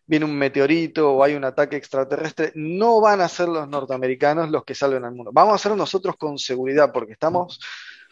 [0.08, 4.64] viene un meteorito o hay un ataque extraterrestre, no van a ser los norteamericanos los
[4.64, 5.30] que salven al mundo.
[5.34, 7.60] Vamos a ser nosotros con seguridad porque estamos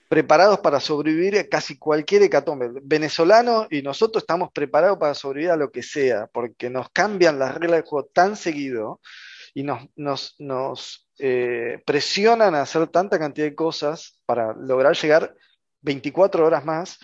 [0.06, 2.68] preparados para sobrevivir a casi cualquier hecatombe.
[2.82, 7.55] Venezolano y nosotros estamos preparados para sobrevivir a lo que sea, porque nos cambian las
[7.55, 9.01] reglas del juego tan seguido
[9.55, 9.89] y nos,
[10.39, 15.35] nos, eh, presionan a hacer tanta cantidad de cosas para lograr llegar
[15.81, 16.98] 24 horas más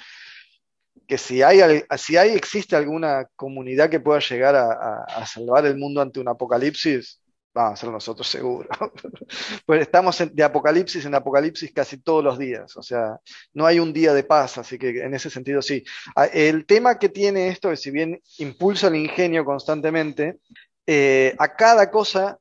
[1.06, 6.00] que si hay, si hay, existe alguna comunidad que pueda llegar a, salvar el mundo
[6.00, 7.20] ante un apocalipsis,
[7.54, 8.68] vamos a ser nosotros seguros.
[9.66, 13.18] pues estamos de apocalipsis en apocalipsis casi todos los días, o sea,
[13.52, 15.84] no hay un día de paz, así que en ese sentido sí.
[16.16, 20.38] Ah, el tema que tiene esto es, si bien impulsa el ingenio constantemente,
[20.86, 22.38] eh, a cada cosa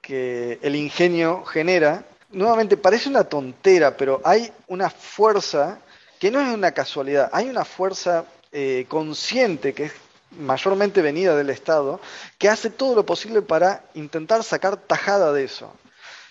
[0.00, 5.80] que el ingenio genera, nuevamente parece una tontera, pero hay una fuerza
[6.18, 9.92] que no es una casualidad, hay una fuerza eh, consciente que es
[10.38, 12.00] mayormente venida del Estado,
[12.38, 15.72] que hace todo lo posible para intentar sacar tajada de eso.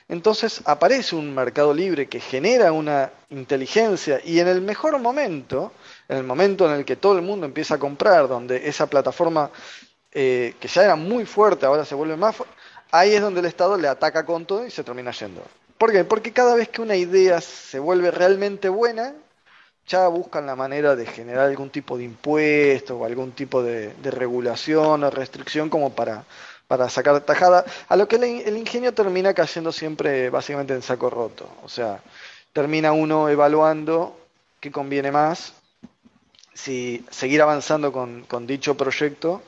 [0.07, 5.71] Entonces aparece un mercado libre que genera una inteligencia y en el mejor momento,
[6.07, 9.49] en el momento en el que todo el mundo empieza a comprar, donde esa plataforma
[10.11, 12.53] eh, que ya era muy fuerte ahora se vuelve más fuerte,
[12.91, 15.41] ahí es donde el Estado le ataca con todo y se termina yendo.
[15.77, 16.03] ¿Por qué?
[16.03, 19.13] Porque cada vez que una idea se vuelve realmente buena,
[19.87, 25.03] ya buscan la manera de generar algún tipo de impuesto o algún tipo de, regulación
[25.03, 26.25] o restricción como para,
[26.67, 31.47] para sacar tajada, a lo que el, ingenio termina cayendo siempre básicamente en saco roto.
[31.63, 32.01] O sea,
[32.53, 34.17] termina uno evaluando
[34.59, 35.53] qué conviene más,
[36.53, 39.43] si seguir avanzando con, con dicho proyecto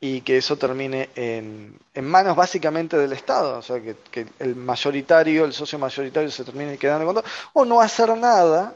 [0.00, 4.56] y que eso termine en, en, manos básicamente del Estado, o sea, que, que, el
[4.56, 8.74] mayoritario, el socio mayoritario se termine quedando con todo, o no hacer nada,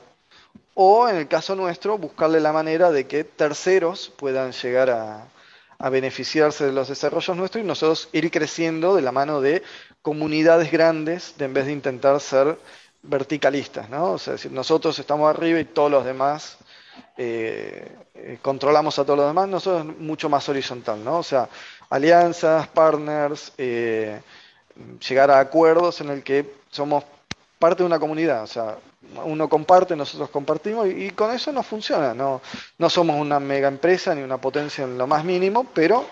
[0.78, 5.26] o en el caso nuestro, buscarle la manera de que terceros puedan llegar a,
[5.90, 9.62] beneficiarse de los desarrollos nuestros y nosotros ir creciendo de la mano de
[10.02, 12.58] comunidades grandes, de en vez de intentar ser
[13.02, 14.12] verticalistas, ¿no?
[14.12, 16.58] O sea, decir, nosotros estamos arriba y todos los demás
[17.16, 21.18] eh, eh, controlamos a todos los demás, nosotros mucho más horizontal, ¿no?
[21.18, 21.48] O sea,
[21.88, 24.20] alianzas, partners, eh,
[25.08, 27.04] llegar a acuerdos en el que somos
[27.58, 28.76] parte de una comunidad, o sea,
[29.24, 32.40] uno comparte, nosotros compartimos y, con eso no funciona, no,
[32.78, 36.06] no somos una mega empresa ni una potencia en lo más mínimo, pero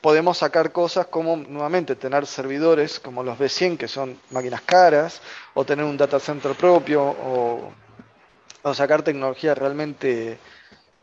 [0.00, 5.20] podemos sacar cosas como nuevamente tener servidores como los B100 que son máquinas caras
[5.52, 7.70] o tener un data center propio o
[8.66, 10.38] o sacar tecnología realmente,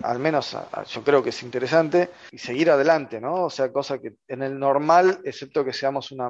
[0.02, 0.58] al menos
[0.90, 3.46] yo creo que es interesante, y seguir adelante, ¿no?
[3.46, 6.30] O sea, cosa que en el normal, excepto que seamos una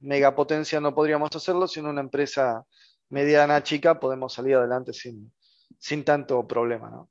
[0.00, 2.64] megapotencia, no podríamos hacerlo, sino una empresa
[3.10, 5.32] mediana, chica, podemos salir adelante sin,
[5.78, 7.10] sin tanto problema, ¿no?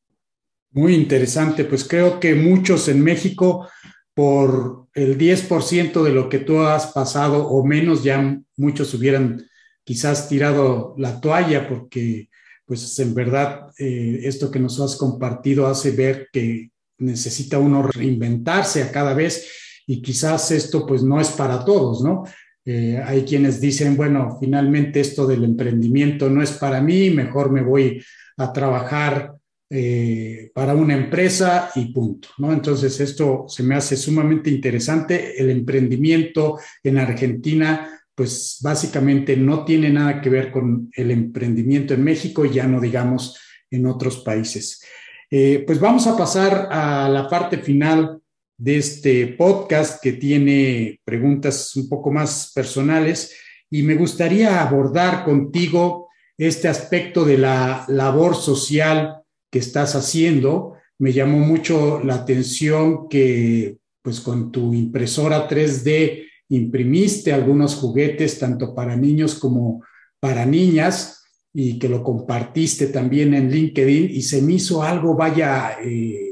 [0.71, 3.67] Muy interesante, pues creo que muchos en México,
[4.13, 9.47] por el 10% de lo que tú has pasado o menos, ya muchos hubieran
[9.83, 12.29] quizás tirado la toalla porque
[12.65, 16.69] pues en verdad eh, esto que nos has compartido hace ver que
[16.99, 22.25] necesita uno reinventarse a cada vez y quizás esto pues no es para todos, ¿no?
[22.71, 27.63] Eh, hay quienes dicen, bueno, finalmente esto del emprendimiento no es para mí, mejor me
[27.63, 27.99] voy
[28.37, 29.33] a trabajar
[29.71, 32.27] eh, para una empresa y punto.
[32.37, 35.41] Entonces esto se me hace sumamente interesante.
[35.41, 42.03] El emprendimiento en Argentina pues básicamente no tiene nada que ver con el emprendimiento en
[42.03, 43.35] México, ya no digamos
[43.71, 44.83] en otros países.
[45.31, 48.18] Eh, pues vamos a pasar a la parte final
[48.59, 53.33] de este podcast que tiene preguntas un poco más personales
[53.71, 60.73] y me gustaría abordar contigo este aspecto de la labor social que estás haciendo.
[60.99, 68.75] Me llamó mucho la atención que pues con tu impresora 3D imprimiste algunos juguetes tanto
[68.75, 69.83] para niños como
[70.19, 71.23] para niñas
[71.53, 76.28] y que lo compartiste también en LinkedIn y se me hizo algo, vaya, eh,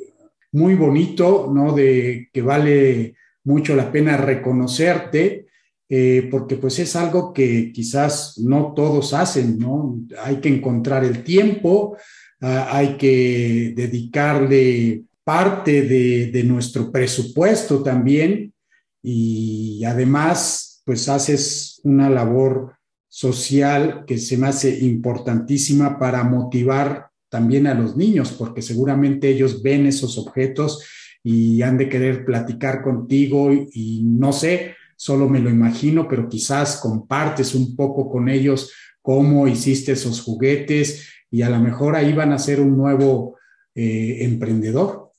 [0.51, 1.73] muy bonito, ¿no?
[1.73, 5.47] De que vale mucho la pena reconocerte,
[5.89, 9.99] eh, porque pues es algo que quizás no todos hacen, ¿no?
[10.23, 11.97] Hay que encontrar el tiempo,
[12.41, 18.53] ah, hay que dedicarle parte de, de nuestro presupuesto también
[19.01, 27.67] y además, pues haces una labor social que se me hace importantísima para motivar también
[27.67, 30.85] a los niños, porque seguramente ellos ven esos objetos
[31.23, 36.77] y han de querer platicar contigo y, no sé, solo me lo imagino, pero quizás
[36.77, 42.31] compartes un poco con ellos cómo hiciste esos juguetes y a lo mejor ahí van
[42.31, 43.37] a ser un nuevo
[43.75, 45.11] eh, emprendedor.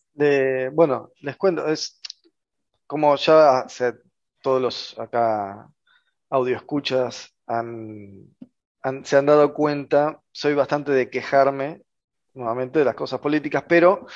[0.73, 2.01] bueno, les cuento, es,
[2.87, 3.67] como ya
[4.43, 5.69] todos los acá
[6.31, 7.35] audio escuchas
[9.05, 11.83] se han dado cuenta, soy bastante de quejarme
[12.39, 14.07] nuevamente de las cosas políticas, pero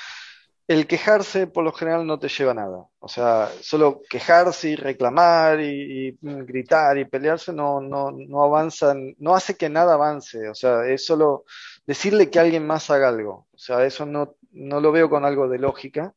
[0.68, 2.86] el quejarse por lo general no te lleva a nada.
[3.00, 9.34] O sea, solo quejarse y reclamar y, gritar y pelearse no, no, no avanza, no
[9.34, 10.48] hace que nada avance.
[10.48, 11.44] O sea, es solo
[11.86, 13.48] decirle que alguien más haga algo.
[13.52, 16.14] O sea, eso no, no lo veo con algo de lógica.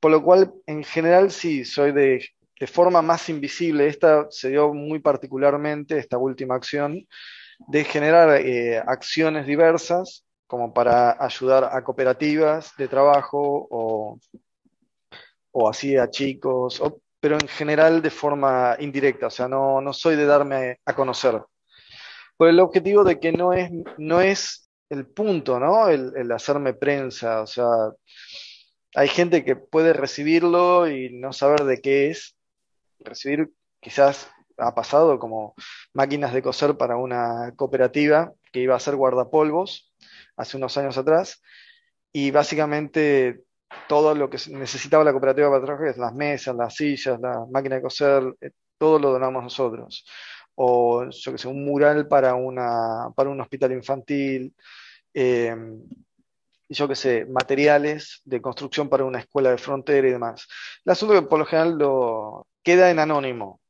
[0.00, 2.22] Por lo cual, en general, sí, soy de,
[2.66, 3.86] forma más invisible.
[3.86, 7.06] Esta se dio muy particularmente, esta última acción,
[7.68, 14.18] de generar eh, acciones diversas como para ayudar a cooperativas de trabajo o,
[15.52, 16.82] o así a chicos,
[17.20, 21.40] pero en general de forma indirecta, o sea, no, no soy de darme a conocer.
[22.36, 25.88] por el objetivo de que no es, no es el punto, ¿no?
[25.88, 27.66] El, hacerme prensa, o sea,
[28.94, 32.36] hay gente que puede recibirlo y no saber de qué es.
[33.00, 33.50] Recibir
[33.80, 35.54] quizás ha pasado como
[35.94, 39.93] máquinas de coser para una cooperativa que iba a ser guardapolvos
[40.36, 41.42] hace unos años atrás
[42.12, 43.44] y básicamente
[43.88, 47.82] todo lo que necesitaba la cooperativa para trabajar, las mesas, las sillas, la máquina de
[47.82, 50.06] coser, eh, todo lo donamos nosotros.
[50.54, 54.54] O yo que sé, un mural para, una, para un hospital infantil,
[55.12, 55.56] eh,
[56.68, 60.46] yo que sé, materiales de construcción para una escuela de frontera y demás.
[60.84, 63.60] El asunto que por lo general lo queda en anónimo.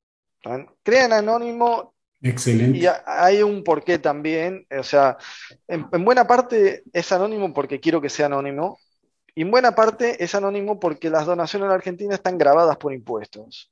[0.83, 1.94] Crea en anónimo.
[2.25, 2.79] Excelente.
[2.79, 4.67] Y hay un porqué también.
[4.79, 5.19] O sea,
[5.69, 8.79] en, buena parte es anónimo porque quiero que sea anónimo.
[9.35, 13.71] Y en buena parte es anónimo porque las donaciones en Argentina están grabadas por impuestos.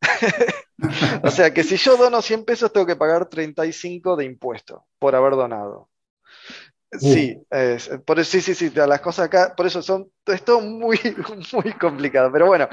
[1.22, 5.14] o sea que si yo dono 100 pesos tengo que pagar 35 de impuestos por
[5.14, 5.88] haber donado.
[6.98, 7.38] Sí,
[8.04, 10.98] por eso, sí, sí, sí, las cosas acá, por eso son, es todo muy,
[11.52, 12.68] muy complicado, pero bueno,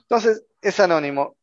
[0.00, 1.36] entonces es anónimo.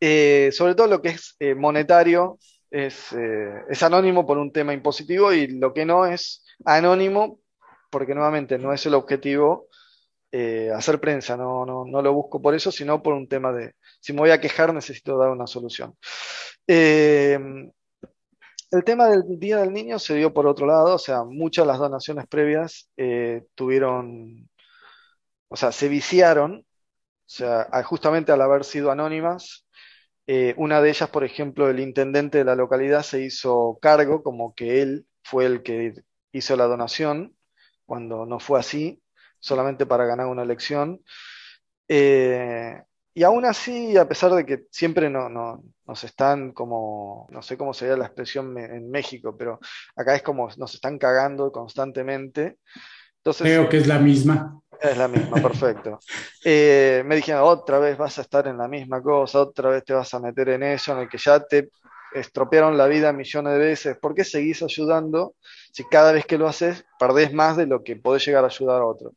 [0.00, 2.38] Eh, sobre todo lo que es eh, monetario
[2.70, 7.40] es, eh, es, anónimo por un tema impositivo y lo que no es anónimo
[7.90, 9.68] porque nuevamente no es el objetivo
[10.76, 14.12] hacer prensa, no, no, no, lo busco por eso, sino por un tema de, si
[14.12, 15.96] me voy a quejar necesito dar una solución.
[16.68, 17.72] El
[18.84, 21.80] tema del Día del Niño se dio por otro lado, o sea, muchas de las
[21.80, 22.88] donaciones previas
[23.56, 24.48] tuvieron,
[25.48, 26.64] o sea, se viciaron,
[27.30, 29.66] o sea, justamente al haber sido anónimas.
[30.32, 34.54] Eh, una de ellas, por ejemplo, el intendente de la localidad se hizo cargo como
[34.54, 35.92] que él fue el que
[36.30, 37.34] hizo la donación,
[37.84, 39.02] cuando no fue así,
[39.40, 41.00] solamente para ganar una elección.
[41.88, 42.80] Eh,
[43.12, 47.74] y aún así, a pesar de que siempre no, nos están como, no sé cómo
[47.74, 49.58] sería la expresión en México, pero
[49.96, 52.58] acá es como nos están cagando constantemente.
[53.16, 54.62] Entonces, Creo que es la misma.
[54.80, 55.98] Es la misma, perfecto.
[56.44, 59.92] Eh, me dijeron, otra vez vas a estar en la misma cosa, otra vez te
[59.92, 61.70] vas a meter en eso, en el que ya te
[62.14, 63.98] estropearon la vida millones de veces.
[63.98, 65.34] ¿Por qué seguís ayudando
[65.72, 68.80] si cada vez que lo haces perdés más de lo que podés llegar a ayudar
[68.80, 69.12] a otro?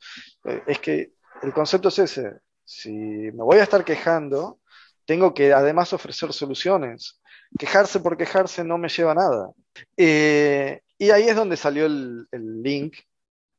[0.46, 4.60] Eh, es que el concepto es ese si me voy a estar quejando,
[5.06, 7.20] tengo que además ofrecer soluciones.
[7.58, 9.50] Quejarse por quejarse no me lleva a nada.
[9.98, 12.96] Eh, y ahí es donde salió el, link,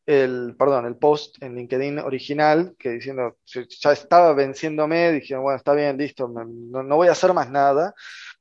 [0.07, 5.73] el, perdón, el post en LinkedIn original, que diciendo, ya estaba venciéndome, dije, bueno, está
[5.73, 6.45] bien, listo, no,
[6.83, 7.95] no, voy a hacer más nada,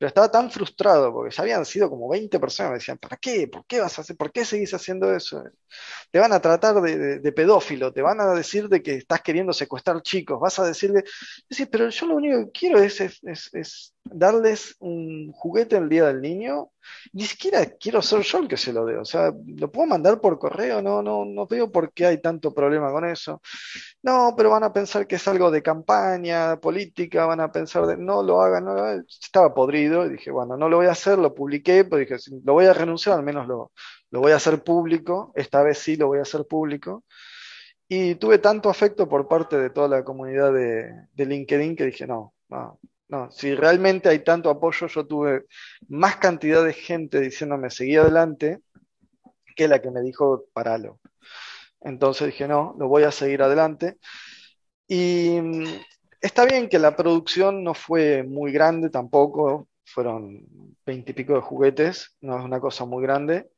[0.03, 3.47] pero estaba tan frustrado porque ya habían sido como 20 personas, me decían, ¿para qué?
[3.47, 4.17] ¿Por qué vas a hacer?
[4.17, 5.41] ¿Por qué seguís haciendo eso?
[6.11, 10.01] Te van a tratar de, pedófilo, te van a decir de que estás queriendo secuestrar
[10.01, 11.05] chicos, vas a decirle,
[11.49, 16.21] sí, pero yo lo único que quiero es, es darles un juguete el día del
[16.21, 16.71] niño,
[17.13, 20.19] ni siquiera quiero ser yo el que se lo dé, o sea, lo puedo mandar
[20.19, 23.41] por correo, no, no, no veo por qué hay tanto problema con eso.
[24.01, 27.97] No, pero van a pensar que es algo de campaña política, van a pensar de
[27.97, 31.34] no lo hagan, no estaba podrido y dije, bueno, no lo voy a hacer, lo
[31.34, 33.72] publiqué, pero dije, si lo voy a renunciar, al menos lo,
[34.11, 37.03] lo voy a hacer público, esta vez sí lo voy a hacer público.
[37.88, 42.07] Y tuve tanto afecto por parte de toda la comunidad de, de LinkedIn que dije,
[42.07, 42.80] no, no,
[43.10, 45.45] no, si realmente hay tanto apoyo, yo tuve
[45.90, 48.60] más cantidad de gente diciéndome seguí adelante
[49.56, 50.99] que la que me dijo paralo.
[51.82, 53.98] Entonces dije, no, lo voy a seguir adelante.
[54.88, 55.65] Y mm,
[56.22, 60.45] está bien que la producción no fue muy grande tampoco, fueron
[60.85, 63.49] veintipico de juguetes, no es una cosa muy grande.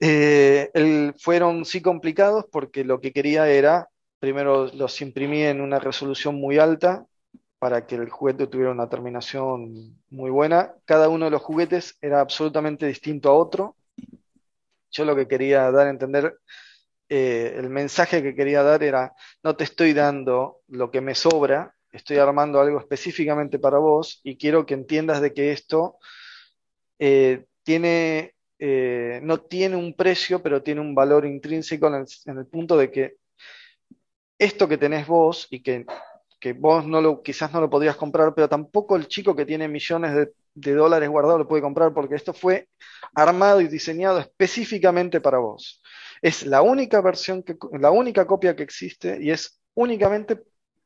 [0.00, 6.34] Eh, fueron sí complicados porque lo que quería era, primero los imprimí en una resolución
[6.36, 7.06] muy alta,
[7.58, 10.74] para que el juguete tuviera una terminación muy buena.
[10.84, 13.76] Cada uno de los juguetes era absolutamente distinto a otro.
[14.90, 16.38] Yo lo que quería dar a entender,
[17.08, 19.12] eh, el mensaje que quería dar era,
[19.44, 24.36] no te estoy dando lo que me sobra, estoy armando algo específicamente para vos y
[24.36, 25.98] quiero que entiendas de que esto
[26.98, 32.76] eh, tiene, eh, no tiene un precio, pero tiene un valor intrínseco en el, punto
[32.76, 33.16] de que
[34.38, 35.86] esto que tenés vos y que
[36.42, 39.68] que vos no lo, quizás no lo podrías comprar, pero tampoco el chico que tiene
[39.68, 42.68] millones de, dólares guardados lo puede comprar porque esto fue
[43.14, 45.80] armado y diseñado específicamente para vos.
[46.20, 50.42] Es la única versión, que, la única copia que existe y es únicamente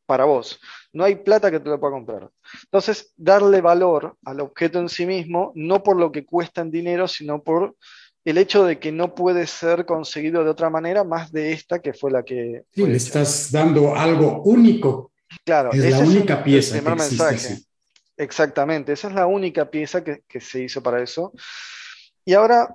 [0.06, 0.58] para vos.
[0.92, 2.30] No hay plata que te lo pueda comprar.
[2.64, 7.08] Entonces, darle valor al objeto en sí mismo, no por lo que cuesta en dinero,
[7.08, 7.76] sino por
[8.24, 11.92] el hecho de que no puede ser conseguido de otra manera más de esta que
[11.92, 12.62] fue la que...
[12.72, 15.12] Sí, le estás dando algo único
[15.44, 16.80] Claro, es la única pieza.
[16.80, 17.58] mensaje.
[18.16, 21.32] Exactamente, esa es la única pieza que, se hizo para eso.
[22.24, 22.74] Y ahora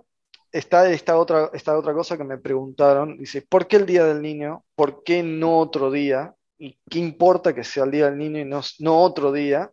[0.51, 4.21] está esta otra, esta otra cosa que me preguntaron, dice, ¿por qué el Día del
[4.21, 4.63] Niño?
[4.75, 6.33] ¿Por qué no otro día?
[6.61, 9.71] ¿Y qué importa que sea el Día del Niño y no, otro día?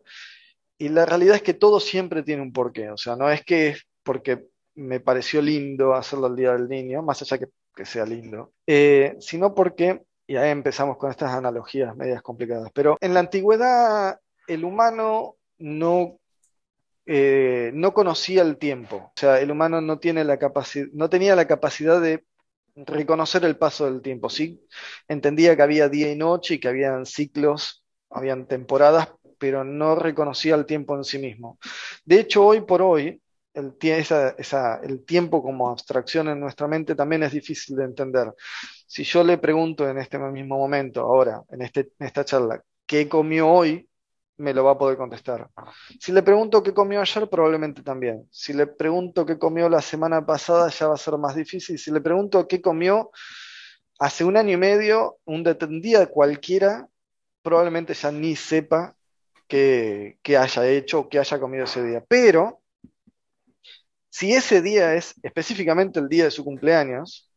[0.79, 3.69] Y la realidad es que todo siempre tiene un porqué, o sea, no es que
[3.69, 8.05] es porque me pareció lindo hacerlo el Día del Niño, más allá que, que sea
[8.05, 13.19] lindo, eh, sino porque, y ahí empezamos con estas analogías medias complicadas, pero en la
[13.19, 16.19] antigüedad el humano no
[17.05, 18.97] eh, no conocía el tiempo.
[18.97, 20.37] O sea, el humano no, tiene la
[20.93, 22.23] no tenía la capacidad de
[22.85, 24.29] reconocer el paso del tiempo.
[24.29, 24.61] Sí,
[25.07, 30.55] entendía que había día y noche y que habían ciclos, habían temporadas, pero no reconocía
[30.55, 31.59] el tiempo en sí mismo.
[32.05, 33.21] De hecho, hoy por hoy,
[33.53, 33.73] el,
[34.83, 38.33] el tiempo como abstracción en nuestra mente también es difícil de entender.
[38.87, 43.07] Si yo le pregunto en este mismo momento, ahora, en, este, en esta charla, ¿qué
[43.09, 43.88] comió hoy?
[44.39, 45.49] Me lo va a poder contestar.
[45.99, 48.27] Si le pregunto qué comió ayer, probablemente también.
[48.31, 51.77] Si le pregunto qué comió la semana pasada, ya va a ser más difícil.
[51.77, 53.11] Si le pregunto qué comió
[53.99, 55.43] hace un año y medio, un
[55.81, 56.87] día cualquiera,
[57.41, 58.95] probablemente ya ni sepa
[59.47, 62.03] qué, haya hecho o qué haya comido ese día.
[62.07, 62.61] Pero,
[64.09, 67.29] si ese día es específicamente el día de su cumpleaños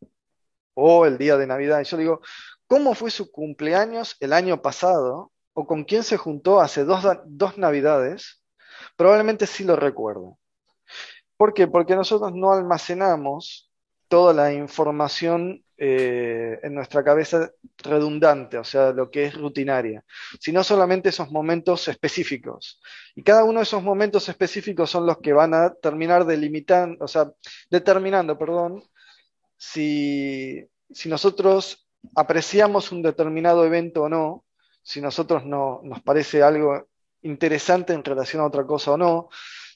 [0.75, 2.21] o el día de Navidad, yo digo,
[2.69, 5.32] ¿cómo fue su cumpleaños el año pasado?
[5.55, 8.43] O con quién se juntó hace dos, navidades,
[8.97, 10.39] probablemente sí lo recuerdo.
[11.37, 11.67] ¿Por qué?
[11.67, 13.71] Porque nosotros no almacenamos
[14.09, 20.05] toda la información eh, en nuestra cabeza redundante, o sea, lo que es rutinaria,
[20.39, 22.81] sino solamente esos momentos específicos.
[23.17, 27.09] Y cada uno de esos momentos específicos son los que van a terminar delimitando, o
[27.09, 27.33] sea,
[27.71, 28.83] determinando, perdón,
[29.57, 34.45] si, si nosotros apreciamos un determinado evento o no,
[34.83, 36.89] si nosotros no, nos parece algo
[37.23, 39.29] interesante en relación a otra cosa o no.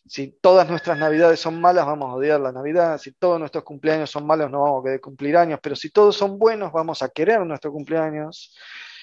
[0.08, 2.98] Si todas nuestras navidades son malas, vamos a odiar la Navidad.
[2.98, 5.58] Si todos nuestros cumpleaños son malos, no vamos a querer cumplir años.
[5.62, 8.56] Pero si todos son buenos, vamos a querer nuestro cumpleaños.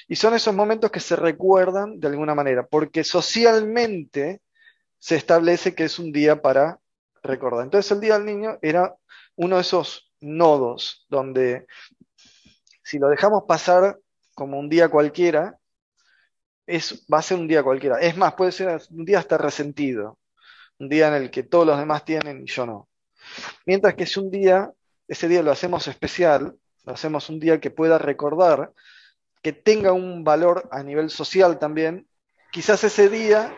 [0.07, 4.41] Y son esos momentos que se recuerdan de alguna manera, porque socialmente
[4.99, 6.79] se establece que es un día para
[7.21, 7.65] recordar.
[7.65, 8.95] Entonces el Día del Niño era
[9.35, 11.67] uno de esos nodos donde
[12.83, 13.99] si lo dejamos pasar
[14.35, 15.57] como un día cualquiera,
[16.65, 17.99] es, va a ser un día cualquiera.
[17.99, 20.17] Es más, puede ser un día hasta resentido,
[20.79, 22.89] un día en el que todos los demás tienen y yo no.
[23.65, 24.71] Mientras que es un día,
[25.07, 28.71] ese día lo hacemos especial, lo hacemos un día que pueda recordar,
[29.41, 32.07] que tenga un valor a nivel social también,
[32.51, 33.57] quizás ese día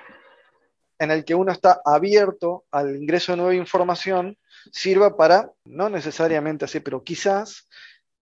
[0.97, 4.37] en el que uno está abierto al ingreso de nueva información
[4.71, 7.67] sirva para, no necesariamente así, pero quizás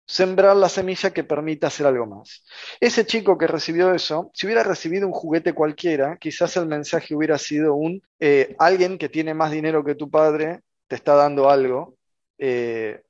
[0.06, 2.44] sembrar la semilla que permita hacer algo más.
[2.80, 7.38] Ese chico que recibió eso, si hubiera recibido un juguete cualquiera, quizás el mensaje hubiera
[7.38, 11.96] sido un, eh, alguien que tiene más dinero que tu padre te está dando algo,
[12.38, 13.02] eh,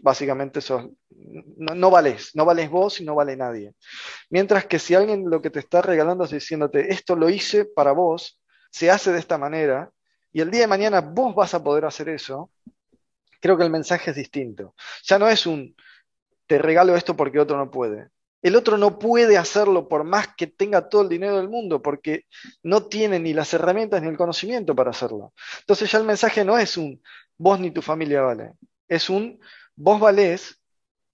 [0.00, 0.86] básicamente sos,
[1.56, 3.74] no, no, vales, no vales vos y no vale nadie.
[4.30, 7.92] Mientras que si alguien lo que te está regalando es diciéndote, esto lo hice para
[7.92, 8.40] vos,
[8.70, 9.90] se hace de esta manera,
[10.32, 12.50] y el día de mañana vos vas a poder hacer eso,
[13.40, 14.74] creo que el mensaje es distinto.
[15.04, 15.74] Ya no es un,
[16.46, 18.08] te regalo esto porque otro no puede.
[18.42, 22.26] El otro no puede hacerlo por más que tenga todo el dinero del mundo, porque
[22.62, 25.32] no tiene ni las herramientas ni el conocimiento para hacerlo.
[25.60, 27.00] Entonces ya el mensaje no es un
[27.38, 28.52] vos ni tu familia vale,
[28.88, 29.40] es un
[29.74, 30.60] vos valés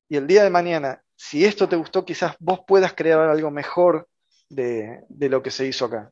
[0.08, 4.08] y el día de mañana, si esto te gustó, quizás vos puedas crear algo mejor
[4.48, 6.10] de, lo que se hizo acá.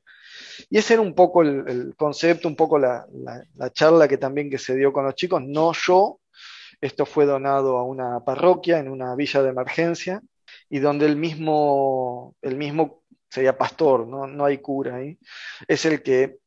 [0.70, 3.06] Y ese era un poco el, concepto, un poco la,
[3.56, 6.17] la, charla que también que se dio con los chicos, no yo,
[6.80, 10.22] esto fue donado a una parroquia en una villa de emergencia
[10.70, 14.26] y donde el mismo, el mismo sería pastor, ¿no?
[14.26, 15.18] no hay cura ahí,
[15.66, 16.38] es el que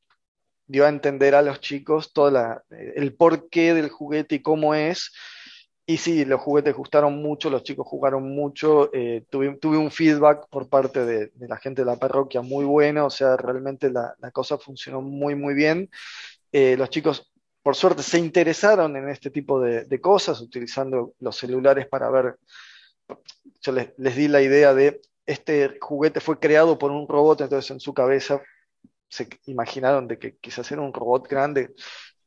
[0.68, 5.12] dio a entender a los chicos todo el porqué del juguete y cómo es.
[5.86, 10.48] Y sí, los juguetes gustaron mucho, los chicos jugaron mucho, eh, tuve, tuve, un feedback
[10.49, 14.32] por parte de, la gente de la parroquia muy bueno, o sea, realmente la, la
[14.32, 15.90] cosa funcionó muy, muy bien.
[16.53, 17.31] Eh, los chicos
[17.64, 22.38] por suerte se interesaron en este tipo de, cosas, utilizando los celulares para ver.
[23.62, 27.80] Yo les, di la idea de este juguete fue creado por un robot, entonces en
[27.80, 28.42] su cabeza
[29.10, 31.74] se imaginaron de que quizás era un robot grande.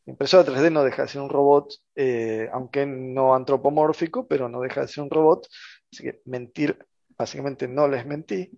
[0.06, 4.82] Impresora 3D no deja de ser un robot, eh, aunque no antropomórfico, pero no deja
[4.82, 5.48] de ser un robot.
[5.90, 6.78] Así que mentir,
[7.16, 8.51] básicamente no les mentí.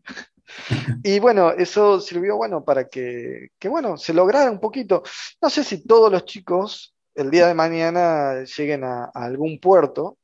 [1.02, 5.02] Y bueno, eso sirvió bueno para que, bueno, se lograra un poquito.
[5.40, 10.18] No sé si todos los chicos el día de mañana lleguen a, algún puerto,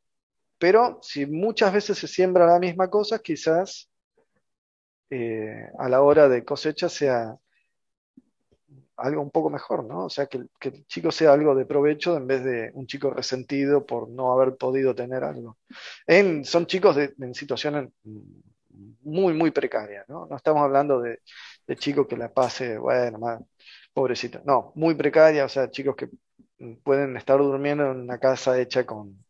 [0.59, 3.89] pero si muchas veces se siembra la misma cosa, quizás
[5.11, 7.36] eh, a la hora de cosecha sea
[8.97, 10.05] algo un poco mejor, ¿no?
[10.05, 13.85] O sea, que, el chico sea algo de provecho en vez de un chico resentido
[13.85, 15.59] por no haber podido tener algo.
[16.44, 17.90] Son chicos en situaciones
[19.03, 20.27] muy, muy precarias, ¿no?
[20.27, 21.20] No estamos hablando de,
[21.66, 23.40] de chicos que la pase, bueno, más,
[23.93, 24.40] pobrecito.
[24.44, 26.09] No, muy precaria, o sea, chicos que
[26.82, 29.24] pueden estar durmiendo en una casa hecha con,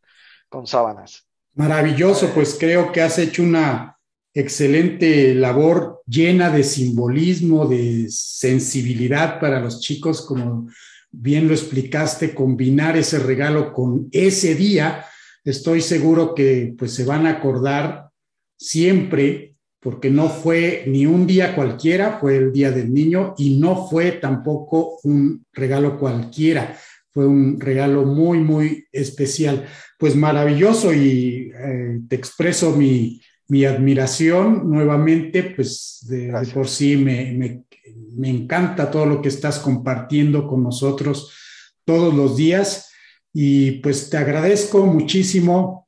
[0.49, 1.27] con sábanas.
[1.55, 3.99] Maravilloso, pues creo que has hecho una
[4.35, 10.69] excelente labor llena de simbolismo, de sensibilidad para los chicos, como
[11.11, 15.05] bien lo explicaste, combinar ese regalo con ese día,
[15.45, 18.09] estoy seguro que pues se van a acordar
[18.63, 23.89] siempre, porque no fue ni un día cualquiera, fue el día del niño y no
[23.89, 26.77] fue tampoco un regalo cualquiera,
[27.11, 29.67] fue un regalo muy, muy especial.
[29.99, 37.33] Pues maravilloso y eh, te expreso mi, mi admiración nuevamente, pues de, por sí me,
[37.33, 37.65] me,
[38.17, 41.33] me, encanta todo lo que estás compartiendo con nosotros
[41.85, 42.91] todos los días
[43.33, 45.82] y pues te agradezco muchísimo,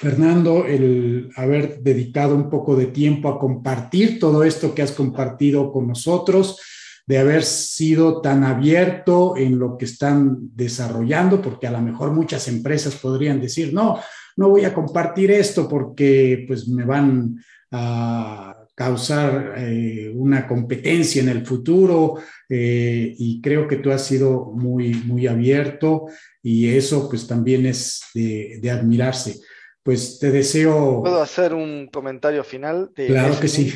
[0.00, 5.72] Fernando, el haber dedicado un poco de tiempo a compartir todo esto que has compartido
[5.72, 6.60] con nosotros
[7.06, 12.48] de haber sido tan abierto en lo que están desarrollando, porque a lo mejor muchas
[12.48, 13.98] empresas podrían decir, no,
[14.36, 17.36] no voy a compartir esto porque pues me van
[17.70, 22.16] a causar eh, una competencia en el futuro
[22.46, 26.06] eh, y creo que tú has sido muy, muy abierto
[26.42, 29.40] y eso pues también es de, admirarse.
[29.86, 31.00] Pues te deseo...
[31.00, 32.90] ¿Puedo hacer un comentario final?
[32.96, 33.72] De claro que sí.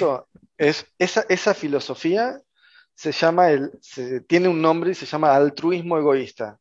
[0.59, 2.43] Es, esa, esa filosofía
[2.97, 3.71] se llama el,
[4.27, 6.59] tiene un nombre y se llama altruismo egoísta,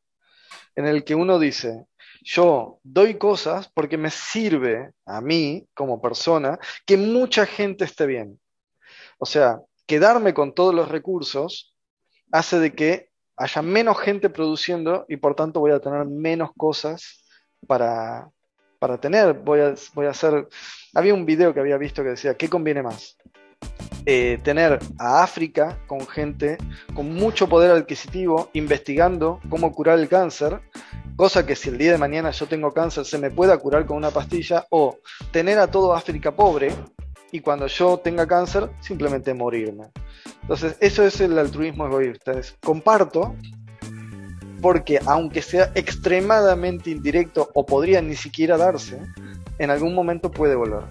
[0.75, 1.87] en el que uno dice,
[2.21, 8.39] yo doy cosas porque me sirve a mí como persona que mucha gente esté bien.
[9.17, 11.75] O sea, quedarme con todos los recursos
[12.31, 17.25] hace de que haya menos gente produciendo y por tanto voy a tener menos cosas
[17.65, 18.29] para,
[18.79, 19.33] para tener.
[19.33, 20.47] Voy a, voy a hacer...
[20.95, 23.17] Había un video que había visto que decía, ¿qué conviene más?
[24.05, 26.57] Eh, tener a África con gente
[26.95, 30.61] con mucho poder adquisitivo investigando cómo curar el cáncer,
[31.15, 33.97] cosa que si el día de mañana yo tengo cáncer se me pueda curar con
[33.97, 34.97] una pastilla, o
[35.31, 36.73] tener a todo África pobre
[37.31, 39.91] y cuando yo tenga cáncer simplemente morirme.
[40.41, 43.35] Entonces, eso es el altruismo egoísta, es comparto
[44.61, 48.99] porque aunque sea extremadamente indirecto o podría ni siquiera darse,
[49.57, 50.83] en algún momento puede volver.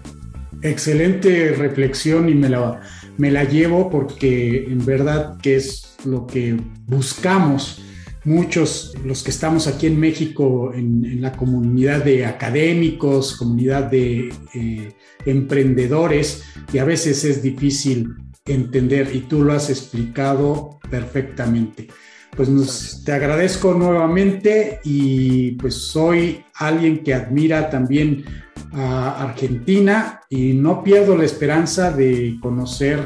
[0.61, 2.81] Excelente reflexión y me la,
[3.17, 7.81] me la llevo porque en verdad que es lo que buscamos
[8.25, 14.93] muchos, los que estamos aquí en México, en, la comunidad de académicos, comunidad de eh,
[15.25, 18.09] emprendedores, y a veces es difícil
[18.45, 21.87] entender y tú lo has explicado perfectamente.
[22.35, 28.23] Pues te agradezco nuevamente y pues soy alguien que admira también
[28.71, 32.99] a Argentina y no pierdo la esperanza de conocer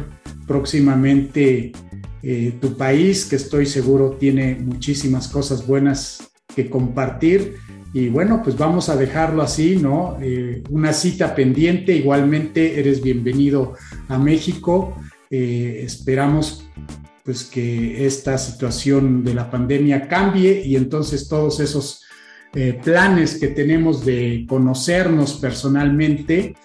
[0.46, 1.72] próximamente
[2.22, 7.56] eh, tu país, que estoy seguro tiene muchísimas cosas buenas que compartir.
[7.94, 10.18] Y bueno, pues vamos a dejarlo así, ¿no?
[10.22, 13.74] Eh, una cita pendiente, igualmente eres bienvenido
[14.08, 14.96] a México.
[15.30, 16.66] Eh, esperamos
[17.24, 22.04] pues que esta situación de la pandemia cambie y entonces todos esos
[22.54, 26.56] eh, planes que tenemos de conocernos personalmente,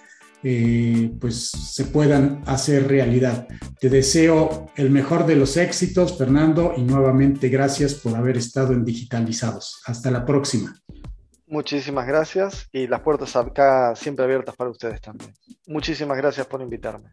[0.43, 3.47] eh, pues se puedan hacer realidad.
[3.79, 8.85] Te deseo el mejor de los éxitos, Fernando, y nuevamente gracias por haber estado en
[8.85, 9.81] Digitalizados.
[9.85, 10.75] Hasta la próxima.
[11.47, 15.33] Muchísimas gracias y las puertas acá siempre abiertas para ustedes también.
[15.65, 17.09] Muchísimas gracias por invitarme.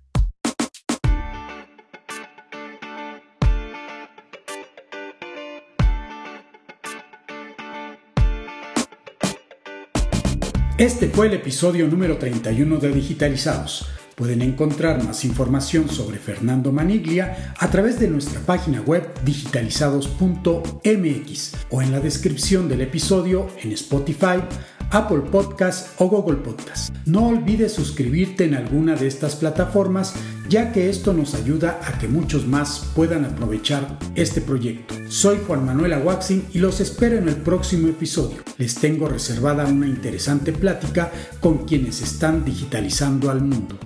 [10.78, 13.88] Este fue el episodio número 31 de Digitalizados.
[14.14, 21.80] Pueden encontrar más información sobre Fernando Maniglia a través de nuestra página web digitalizados.mx o
[21.80, 24.42] en la descripción del episodio en Spotify,
[24.90, 26.94] Apple Podcast o Google Podcast.
[27.06, 30.14] No olvides suscribirte en alguna de estas plataformas
[30.48, 34.94] ya que esto nos ayuda a que muchos más puedan aprovechar este proyecto.
[35.08, 38.42] Soy Juan Manuel Aguaxin y los espero en el próximo episodio.
[38.58, 41.10] Les tengo reservada una interesante plática
[41.40, 43.78] con quienes están digitalizando al mundo.